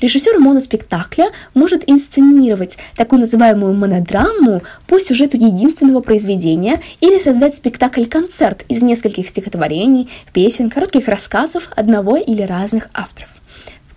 Режиссер 0.00 0.38
моноспектакля 0.38 1.30
может 1.52 1.88
инсценировать 1.88 2.78
такую 2.96 3.20
называемую 3.20 3.49
монодраму 3.54 4.62
по 4.86 5.00
сюжету 5.00 5.36
единственного 5.36 6.00
произведения 6.00 6.80
или 7.00 7.18
создать 7.18 7.54
спектакль-концерт 7.54 8.64
из 8.68 8.82
нескольких 8.82 9.28
стихотворений, 9.28 10.08
песен, 10.32 10.70
коротких 10.70 11.08
рассказов 11.08 11.68
одного 11.74 12.16
или 12.16 12.42
разных 12.42 12.88
авторов 12.94 13.39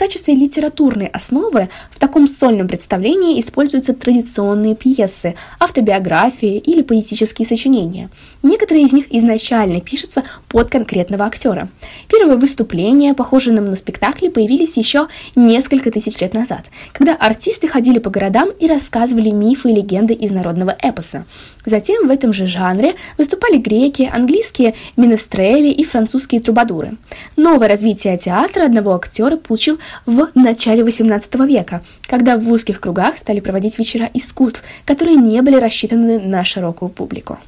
качестве 0.04 0.36
литературной 0.36 1.08
основы 1.08 1.70
в 1.90 1.98
таком 1.98 2.28
сольном 2.28 2.68
представлении 2.68 3.40
используются 3.40 3.94
традиционные 3.94 4.76
пьесы, 4.76 5.36
автобиографии 5.62 6.58
или 6.58 6.82
поэтические 6.82 7.48
сочинения. 7.48 8.10
Некоторые 8.42 8.86
из 8.86 8.92
них 8.92 9.06
изначально 9.12 9.80
пишутся 9.80 10.24
под 10.50 10.70
конкретного 10.70 11.24
актера. 11.24 11.70
Первые 12.10 12.38
выступления, 12.38 13.14
похожие 13.14 13.54
на 13.58 13.74
спектакли, 13.78 14.28
появились 14.28 14.76
еще 14.76 15.08
несколько 15.38 15.90
тысяч 15.90 16.20
лет 16.20 16.34
назад, 16.34 16.66
когда 16.92 17.16
артисты 17.16 17.70
ходили 17.70 18.00
по 18.00 18.10
городам 18.10 18.50
и 18.60 18.68
рассказывали 18.68 19.30
мифы 19.30 19.72
и 19.72 19.76
легенды 19.76 20.14
из 20.14 20.32
народного 20.32 20.76
эпоса. 20.82 21.26
Затем 21.66 22.10
в 22.10 22.12
этом 22.12 22.34
же 22.34 22.46
жанре 22.46 22.96
выступали 23.18 23.58
греки, 23.58 24.12
английские 24.14 24.76
минестрели 24.98 25.70
и 25.70 25.86
французские 25.86 26.42
трубадуры. 26.42 26.98
Новое 27.38 27.70
развитие 27.70 28.18
театра 28.18 28.66
одного 28.66 28.96
актера 28.96 29.38
получил 29.38 29.80
в 30.06 30.30
начале 30.36 30.84
XVIII 30.84 31.48
века, 31.48 31.84
когда 32.04 32.38
в 32.38 32.52
узких 32.52 32.80
кругах 32.80 33.18
стали 33.18 33.40
проводить 33.40 33.80
вечера 33.80 34.10
искусств, 34.14 34.64
которые 34.86 35.18
не 35.18 35.42
были 35.42 35.56
рассчитаны 35.56 36.20
на 36.20 36.44
широкую 36.44 36.90
публику. 36.90 37.40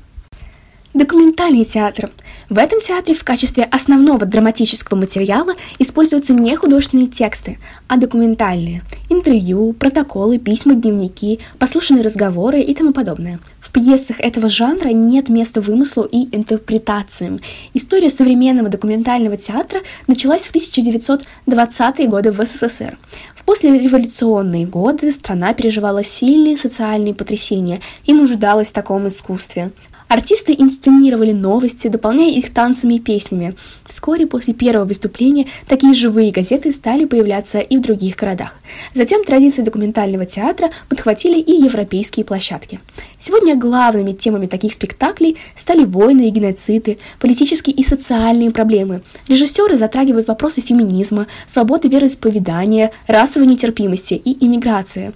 Документальный 0.96 1.66
театр. 1.66 2.10
В 2.50 2.58
этом 2.58 2.80
театре 2.80 3.16
в 3.16 3.24
качестве 3.26 3.66
основного 3.66 4.26
драматического 4.26 4.98
материала 4.98 5.54
используются 5.78 6.32
не 6.32 6.56
художественные 6.56 7.08
тексты, 7.08 7.58
а 7.90 7.98
документальные– 7.98 8.82
интервью, 9.10 9.74
протоколы, 9.74 10.38
письма, 10.38 10.74
дневники, 10.74 11.42
послушанные 11.60 12.02
разговоры 12.02 12.62
и 12.62 12.74
тому 12.74 12.94
подобное. 12.94 13.42
В 13.65 13.71
пьесах 13.71 14.19
этого 14.19 14.47
жанра 14.47 14.89
нет 14.89 15.28
места 15.28 15.60
вымыслу 15.60 16.04
и 16.04 16.28
интерпретациям. 16.36 17.39
История 17.73 18.12
современного 18.12 18.69
документального 18.69 19.38
театра 19.38 19.82
началась 20.06 20.43
в 20.43 20.56
1920-е 20.56 22.08
годы 22.08 22.32
в 22.32 22.45
СССР. 22.45 22.95
В 23.36 23.43
послереволюционные 23.43 24.67
годы 24.67 25.12
страна 25.12 25.56
переживала 25.56 26.04
сильные 26.04 26.58
социальные 26.58 27.15
потрясения 27.15 27.82
и 28.06 28.13
нуждалась 28.13 28.67
в 28.67 28.73
таком 28.73 29.08
искусстве. 29.08 29.71
Артисты 30.08 30.56
инсценировали 30.58 31.32
новости, 31.32 31.88
дополняя 31.88 32.30
их 32.30 32.54
танцами 32.54 32.95
и 32.95 32.99
песнями. 32.99 33.56
Вскоре 33.86 34.28
после 34.28 34.54
первого 34.54 34.86
выступления 34.86 35.47
такие 35.67 35.93
живые 35.93 36.32
газеты 36.32 36.71
стали 36.71 37.06
появляться 37.06 37.60
и 37.60 37.78
в 37.78 37.82
других 37.82 38.15
городах. 38.15 38.54
Затем 38.93 39.23
традиции 39.23 39.63
документального 39.63 40.25
театра 40.25 40.69
подхватили 40.89 41.39
и 41.39 41.54
европейские 41.54 42.23
площадки. 42.23 42.80
Сегодня 43.19 43.55
главными 43.56 44.13
темами 44.13 44.48
таких 44.48 44.74
спектаклей 44.74 45.38
стали 45.56 45.84
войны 45.84 46.28
и 46.28 46.32
геноциды, 46.32 46.98
политические 47.20 47.76
и 47.76 47.84
социальные 47.84 48.52
проблемы. 48.52 49.02
Режиссеры 49.28 49.78
затрагивают 49.78 50.28
вопросы 50.28 50.62
феминизма, 50.62 51.28
свободы 51.48 51.88
вероисповедания, 51.88 52.91
расовой 53.08 53.48
нетерпимости 53.48 54.13
и 54.13 54.46
иммиграции. 54.46 55.13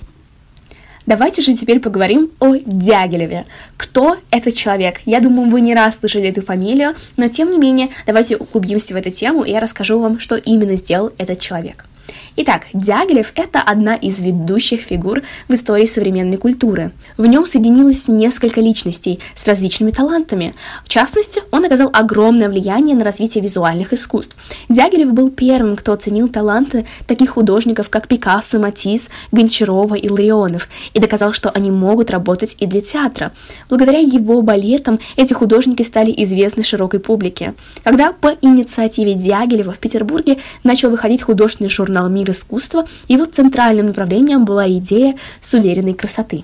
Давайте 1.10 1.42
же 1.42 1.56
теперь 1.56 1.80
поговорим 1.80 2.30
о 2.40 2.56
Дягилеве. 2.56 3.48
Кто 3.78 4.18
этот 4.30 4.54
человек? 4.54 5.02
Я 5.06 5.22
думаю, 5.22 5.50
вы 5.50 5.62
не 5.62 5.74
раз 5.74 5.98
слышали 5.98 6.28
эту 6.28 6.44
фамилию, 6.44 6.94
но 7.18 7.28
тем 7.28 7.50
не 7.50 7.58
менее, 7.58 7.90
давайте 8.06 8.38
углубимся 8.38 8.94
в 8.94 8.98
эту 8.98 9.10
тему, 9.10 9.44
и 9.44 9.50
я 9.50 9.60
расскажу 9.60 10.00
вам, 10.00 10.20
что 10.20 10.36
именно 10.36 10.76
сделал 10.76 11.12
этот 11.18 11.40
человек. 11.40 11.89
Итак, 12.36 12.68
Дягилев– 12.74 13.32
это 13.36 13.62
одна 13.62 13.96
из 13.96 14.22
ведущих 14.22 14.82
фигур 14.82 15.22
в 15.48 15.54
истории 15.54 15.86
современной 15.86 16.38
культуры. 16.38 16.92
В 17.18 17.26
нем 17.26 17.46
соединилось 17.46 18.08
несколько 18.08 18.62
личностей 18.62 19.20
с 19.36 19.48
различными 19.48 19.92
талантами. 19.92 20.54
В 20.86 20.90
частности, 20.90 21.42
он 21.52 21.66
оказал 21.66 21.90
огромное 21.94 22.50
влияние 22.50 22.96
на 22.96 23.04
развитие 23.04 23.44
визуальных 23.44 23.94
искусств. 23.94 24.36
Дягилев 24.70 25.14
был 25.14 25.30
первым, 25.30 25.76
кто 25.76 25.92
оценил 25.92 26.30
таланты 26.30 26.86
таких 27.08 27.32
художников, 27.32 27.90
как 27.90 28.08
Пикассо, 28.08 28.60
Матисс, 28.60 29.10
Гончарова 29.32 29.96
и 29.96 30.10
Ларионов, 30.10 30.70
и 30.94 31.00
доказал, 31.00 31.34
что 31.34 31.50
они 31.50 31.72
могут 31.72 32.12
работать 32.12 32.56
и 32.60 32.66
для 32.66 32.82
театра. 32.82 33.32
Благодаря 33.70 34.00
его 34.00 34.42
балетам 34.42 35.00
эти 35.18 35.34
художники 35.34 35.84
стали 35.84 36.14
известны 36.24 36.64
широкой 36.64 37.00
публике. 37.00 37.54
Когда 37.84 38.14
по 38.14 38.36
инициативе 38.42 39.14
Дягилева 39.14 39.74
в 39.74 39.80
Петербурге 39.80 40.38
начал 40.64 40.90
выходить 40.90 41.22
художественный 41.22 41.70
журнал 41.70 41.99
«Мир 42.08 42.32
искусства», 42.32 42.88
его 43.08 43.26
центральным 43.26 43.88
направлением 43.88 44.46
была 44.46 44.70
идея 44.70 45.16
суверенной 45.42 45.94
красоты. 45.94 46.44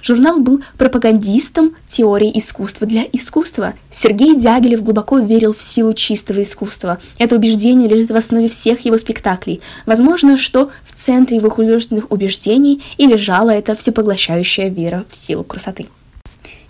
Журнал 0.00 0.38
был 0.38 0.62
пропагандистом 0.76 1.74
теории 1.86 2.30
искусства 2.38 2.86
для 2.86 3.04
искусства. 3.12 3.74
Сергей 3.90 4.36
Дягилев 4.36 4.82
глубоко 4.82 5.18
верил 5.18 5.52
в 5.52 5.60
силу 5.60 5.92
чистого 5.92 6.42
искусства. 6.42 6.98
Это 7.18 7.34
убеждение 7.34 7.88
лежит 7.88 8.10
в 8.10 8.16
основе 8.16 8.48
всех 8.48 8.84
его 8.84 8.96
спектаклей. 8.96 9.60
Возможно, 9.86 10.38
что 10.38 10.70
в 10.84 10.92
центре 10.92 11.38
его 11.38 11.50
художественных 11.50 12.10
убеждений 12.10 12.82
и 12.96 13.06
лежала 13.06 13.50
эта 13.50 13.74
всепоглощающая 13.74 14.68
вера 14.68 15.04
в 15.10 15.16
силу 15.16 15.42
красоты. 15.42 15.88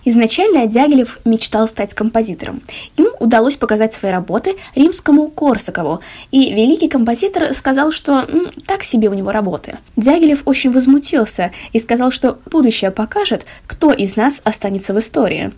Изначально 0.05 0.65
Дягилев 0.65 1.19
мечтал 1.25 1.67
стать 1.67 1.93
композитором. 1.93 2.61
Ему 2.97 3.09
удалось 3.19 3.57
показать 3.57 3.93
свои 3.93 4.11
работы 4.11 4.55
римскому 4.75 5.29
Корсакову, 5.29 5.99
и 6.31 6.53
великий 6.53 6.87
композитор 6.87 7.53
сказал, 7.53 7.91
что 7.91 8.21
м, 8.21 8.49
так 8.65 8.83
себе 8.83 9.09
у 9.09 9.13
него 9.13 9.31
работы. 9.31 9.77
Дягилев 9.97 10.43
очень 10.45 10.71
возмутился 10.71 11.51
и 11.73 11.79
сказал, 11.79 12.11
что 12.11 12.39
будущее 12.49 12.91
покажет, 12.91 13.45
кто 13.67 13.91
из 13.91 14.15
нас 14.15 14.41
останется 14.43 14.93
в 14.93 14.99
истории. 14.99 15.51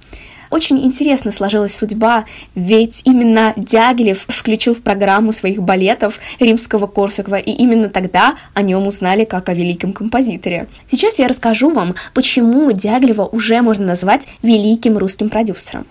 Очень 0.51 0.83
интересно 0.83 1.31
сложилась 1.31 1.73
судьба, 1.73 2.25
ведь 2.55 3.01
именно 3.05 3.53
Дягилев 3.55 4.25
включил 4.27 4.75
в 4.75 4.81
программу 4.81 5.31
своих 5.31 5.63
балетов 5.63 6.19
римского 6.39 6.87
Корсакова, 6.87 7.37
и 7.37 7.51
именно 7.51 7.87
тогда 7.89 8.35
о 8.53 8.61
нем 8.61 8.85
узнали 8.85 9.23
как 9.23 9.47
о 9.47 9.53
великом 9.53 9.93
композиторе. 9.93 10.67
Сейчас 10.87 11.17
я 11.19 11.29
расскажу 11.29 11.69
вам, 11.69 11.95
почему 12.13 12.69
Дягилева 12.73 13.23
уже 13.23 13.61
можно 13.61 13.85
назвать 13.85 14.27
великим 14.43 14.97
русским 14.97 15.29
продюсером. 15.29 15.87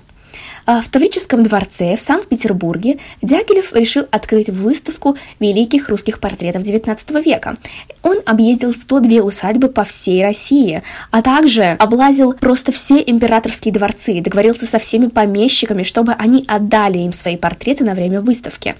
А 0.67 0.81
в 0.81 0.89
Таврическом 0.89 1.43
дворце 1.43 1.97
в 1.97 2.01
Санкт-Петербурге 2.01 2.99
Дягилев 3.23 3.73
решил 3.73 4.05
открыть 4.11 4.49
выставку 4.49 5.17
великих 5.39 5.89
русских 5.89 6.21
портретов 6.21 6.63
XIX 6.63 7.23
века. 7.23 7.57
Он 8.03 8.19
объездил 8.27 8.73
102 8.73 9.23
усадьбы 9.23 9.69
по 9.69 9.85
всей 9.85 10.23
России, 10.23 10.83
а 11.11 11.23
также 11.23 11.77
облазил 11.79 12.33
просто 12.35 12.73
все 12.73 13.03
императорские 13.05 13.73
дворцы, 13.73 14.21
договорился 14.21 14.67
со 14.67 14.79
всеми 14.79 15.07
помещиками, 15.07 15.83
чтобы 15.83 16.13
они 16.13 16.45
отдали 16.47 16.99
им 16.99 17.13
свои 17.13 17.37
портреты 17.37 17.85
на 17.85 17.95
время 17.95 18.21
выставки. 18.21 18.77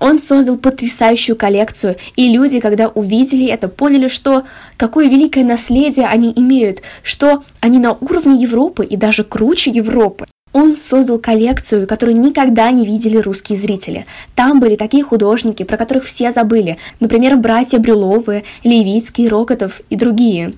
Он 0.00 0.20
создал 0.20 0.56
потрясающую 0.56 1.36
коллекцию, 1.36 1.96
и 2.16 2.28
люди, 2.30 2.60
когда 2.60 2.88
увидели 2.88 3.46
это, 3.46 3.68
поняли, 3.68 4.08
что 4.08 4.44
какое 4.76 5.08
великое 5.08 5.44
наследие 5.44 6.06
они 6.06 6.32
имеют, 6.34 6.82
что 7.02 7.42
они 7.60 7.78
на 7.78 7.92
уровне 7.92 8.40
Европы 8.40 8.84
и 8.84 8.96
даже 8.96 9.24
круче 9.24 9.70
Европы. 9.70 10.26
Он 10.52 10.76
создал 10.76 11.18
коллекцию, 11.18 11.86
которую 11.86 12.18
никогда 12.18 12.70
не 12.70 12.86
видели 12.86 13.18
русские 13.18 13.58
зрители. 13.58 14.06
Там 14.34 14.60
были 14.60 14.76
такие 14.76 15.04
художники, 15.04 15.62
про 15.62 15.76
которых 15.76 16.04
все 16.04 16.32
забыли, 16.32 16.78
например, 17.00 17.36
братья 17.36 17.78
Брюловы, 17.78 18.44
Левицкий, 18.64 19.28
Рокотов 19.28 19.82
и 19.90 19.96
другие. 19.96 20.52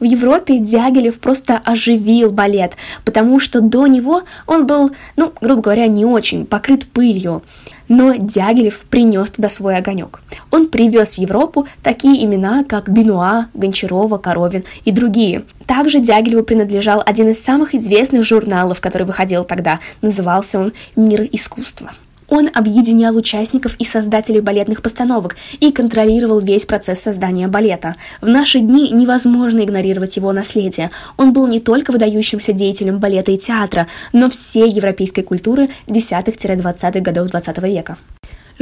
В 0.00 0.04
Европе 0.04 0.58
Дягилев 0.58 1.20
просто 1.20 1.60
оживил 1.62 2.32
балет, 2.32 2.72
потому 3.04 3.38
что 3.38 3.60
до 3.60 3.86
него 3.86 4.22
он 4.46 4.66
был, 4.66 4.90
ну, 5.16 5.32
грубо 5.40 5.60
говоря, 5.60 5.86
не 5.86 6.06
очень, 6.06 6.46
покрыт 6.46 6.86
пылью. 6.86 7.42
Но 7.88 8.14
Дягилев 8.14 8.80
принес 8.88 9.30
туда 9.30 9.48
свой 9.48 9.76
огонек. 9.76 10.20
Он 10.50 10.68
привез 10.68 11.16
в 11.16 11.18
Европу 11.18 11.66
такие 11.82 12.24
имена, 12.24 12.64
как 12.64 12.88
Бенуа, 12.88 13.48
Гончарова, 13.52 14.16
Коровин 14.18 14.64
и 14.84 14.92
другие. 14.92 15.44
Также 15.66 16.00
Дягилеву 16.00 16.44
принадлежал 16.44 17.02
один 17.04 17.28
из 17.28 17.42
самых 17.42 17.74
известных 17.74 18.24
журналов, 18.24 18.80
который 18.80 19.06
выходил 19.06 19.44
тогда. 19.44 19.80
Назывался 20.02 20.60
он 20.60 20.72
«Мир 20.96 21.28
искусства». 21.30 21.92
Он 22.30 22.48
объединял 22.54 23.14
участников 23.16 23.74
и 23.78 23.84
создателей 23.84 24.40
балетных 24.40 24.80
постановок 24.80 25.36
и 25.58 25.72
контролировал 25.72 26.40
весь 26.40 26.64
процесс 26.64 27.00
создания 27.00 27.48
балета. 27.48 27.96
В 28.20 28.28
наши 28.28 28.60
дни 28.60 28.90
невозможно 28.90 29.60
игнорировать 29.60 30.16
его 30.16 30.32
наследие. 30.32 30.90
Он 31.16 31.32
был 31.32 31.46
не 31.48 31.60
только 31.60 31.90
выдающимся 31.90 32.52
деятелем 32.52 32.98
балета 32.98 33.32
и 33.32 33.38
театра, 33.38 33.88
но 34.12 34.30
всей 34.30 34.70
европейской 34.70 35.22
культуры 35.22 35.68
10-20-х 35.88 37.00
годов 37.00 37.28
20 37.28 37.62
века. 37.64 37.98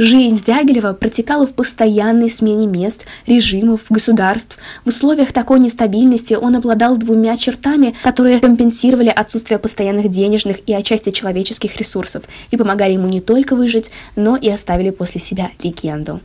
Жизнь 0.01 0.41
Дягилева 0.41 0.93
протекала 0.93 1.45
в 1.45 1.51
постоянной 1.51 2.29
смене 2.29 2.67
мест, 2.67 3.05
режимов, 3.27 3.81
государств. 3.89 4.57
В 4.85 4.87
условиях 4.87 5.33
такой 5.33 5.59
нестабильности 5.59 6.35
он 6.35 6.55
обладал 6.55 6.95
двумя 6.95 7.35
чертами, 7.35 7.93
которые 8.01 8.39
компенсировали 8.39 9.09
отсутствие 9.09 9.59
постоянных 9.59 10.09
денежных 10.09 10.59
и 10.65 10.73
отчасти 10.73 11.11
человеческих 11.11 11.75
ресурсов 11.75 12.23
и 12.49 12.55
помогали 12.55 12.93
ему 12.93 13.09
не 13.09 13.19
только 13.19 13.57
выжить, 13.57 13.91
но 14.15 14.37
и 14.37 14.49
оставили 14.49 14.91
после 14.91 15.19
себя 15.19 15.51
легенду. 15.61 16.21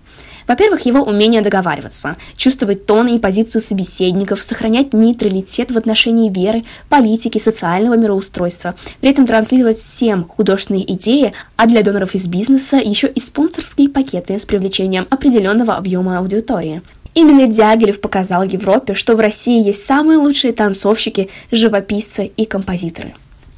Во-первых, 0.46 0.86
его 0.86 1.02
умение 1.02 1.42
договариваться, 1.42 2.16
чувствовать 2.36 2.86
тон 2.86 3.08
и 3.08 3.18
позицию 3.18 3.60
собеседников, 3.60 4.42
сохранять 4.42 4.92
нейтралитет 4.92 5.70
в 5.70 5.78
отношении 5.78 6.30
веры, 6.30 6.64
политики, 6.88 7.38
социального 7.38 7.94
мироустройства, 7.94 8.74
при 9.00 9.10
этом 9.10 9.26
транслировать 9.26 9.76
всем 9.76 10.26
художественные 10.28 10.92
идеи, 10.94 11.32
а 11.56 11.66
для 11.66 11.82
доноров 11.82 12.14
из 12.14 12.26
бизнеса 12.26 12.76
еще 12.76 13.08
и 13.08 13.20
спонсорские 13.20 13.88
пакеты 13.88 14.38
с 14.38 14.44
привлечением 14.44 15.06
определенного 15.10 15.76
объема 15.76 16.18
аудитории. 16.18 16.82
Именно 17.14 17.46
Дягилев 17.46 18.00
показал 18.00 18.42
Европе, 18.42 18.94
что 18.94 19.14
в 19.14 19.20
России 19.20 19.64
есть 19.64 19.84
самые 19.84 20.18
лучшие 20.18 20.52
танцовщики, 20.52 21.30
живописцы 21.52 22.26
и 22.36 22.44
композиторы. 22.44 23.14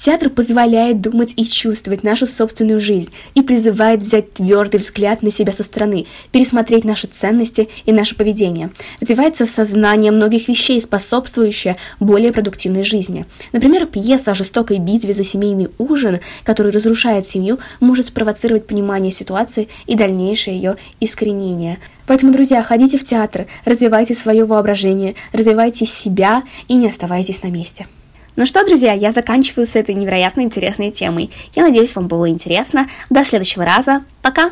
Театр 0.07 0.31
позволяет 0.31 1.01
думать 1.01 1.35
и 1.37 1.45
чувствовать 1.45 2.05
нашу 2.05 2.29
собственную 2.29 2.79
жизнь 2.79 3.11
и 3.35 3.43
призывает 3.43 4.03
взять 4.03 4.35
твердый 4.35 4.79
взгляд 4.79 5.21
на 5.23 5.33
себя 5.33 5.53
со 5.53 5.65
стороны, 5.65 6.07
пересмотреть 6.31 6.85
наши 6.85 7.09
ценности 7.09 7.69
и 7.87 7.91
наше 7.91 8.15
поведение. 8.15 8.71
Развивается 9.01 9.47
сознание 9.47 10.13
многих 10.13 10.47
вещей, 10.47 10.81
способствующее 10.81 11.77
более 11.99 12.31
продуктивной 12.31 12.85
жизни. 12.85 13.27
Например, 13.51 13.85
пьеса 13.85 14.31
о 14.31 14.35
жестокой 14.37 14.79
битве 14.79 15.13
за 15.13 15.25
семейный 15.25 15.71
ужин, 15.77 16.21
который 16.45 16.71
разрушает 16.71 17.27
семью, 17.27 17.59
может 17.81 18.07
спровоцировать 18.07 18.69
понимание 18.69 19.11
ситуации 19.11 19.67
и 19.89 19.97
дальнейшее 19.97 20.55
ее 20.57 20.77
искоренение. 21.01 21.81
Поэтому, 22.07 22.33
друзья, 22.33 22.63
ходите 22.63 22.97
в 22.97 23.03
театр, 23.03 23.49
развивайте 23.65 24.15
свое 24.15 24.45
воображение, 24.45 25.17
развивайте 25.33 25.85
себя 25.85 26.45
и 26.69 26.75
не 26.75 26.89
оставайтесь 26.89 27.43
на 27.43 27.49
месте. 27.49 27.89
Ну 28.37 28.45
что, 28.45 28.65
друзья, 28.67 28.93
я 28.93 29.13
заканчиваю 29.13 29.65
с 29.65 29.77
этой 29.77 29.95
невероятно 29.95 30.43
интересной 30.43 30.91
темой. 30.91 31.31
Я 31.55 31.63
надеюсь, 31.63 31.97
вам 31.97 32.07
было 32.07 32.29
интересно. 32.29 32.87
До 33.09 33.25
следующего 33.25 33.65
раза. 33.65 34.05
Пока! 34.21 34.51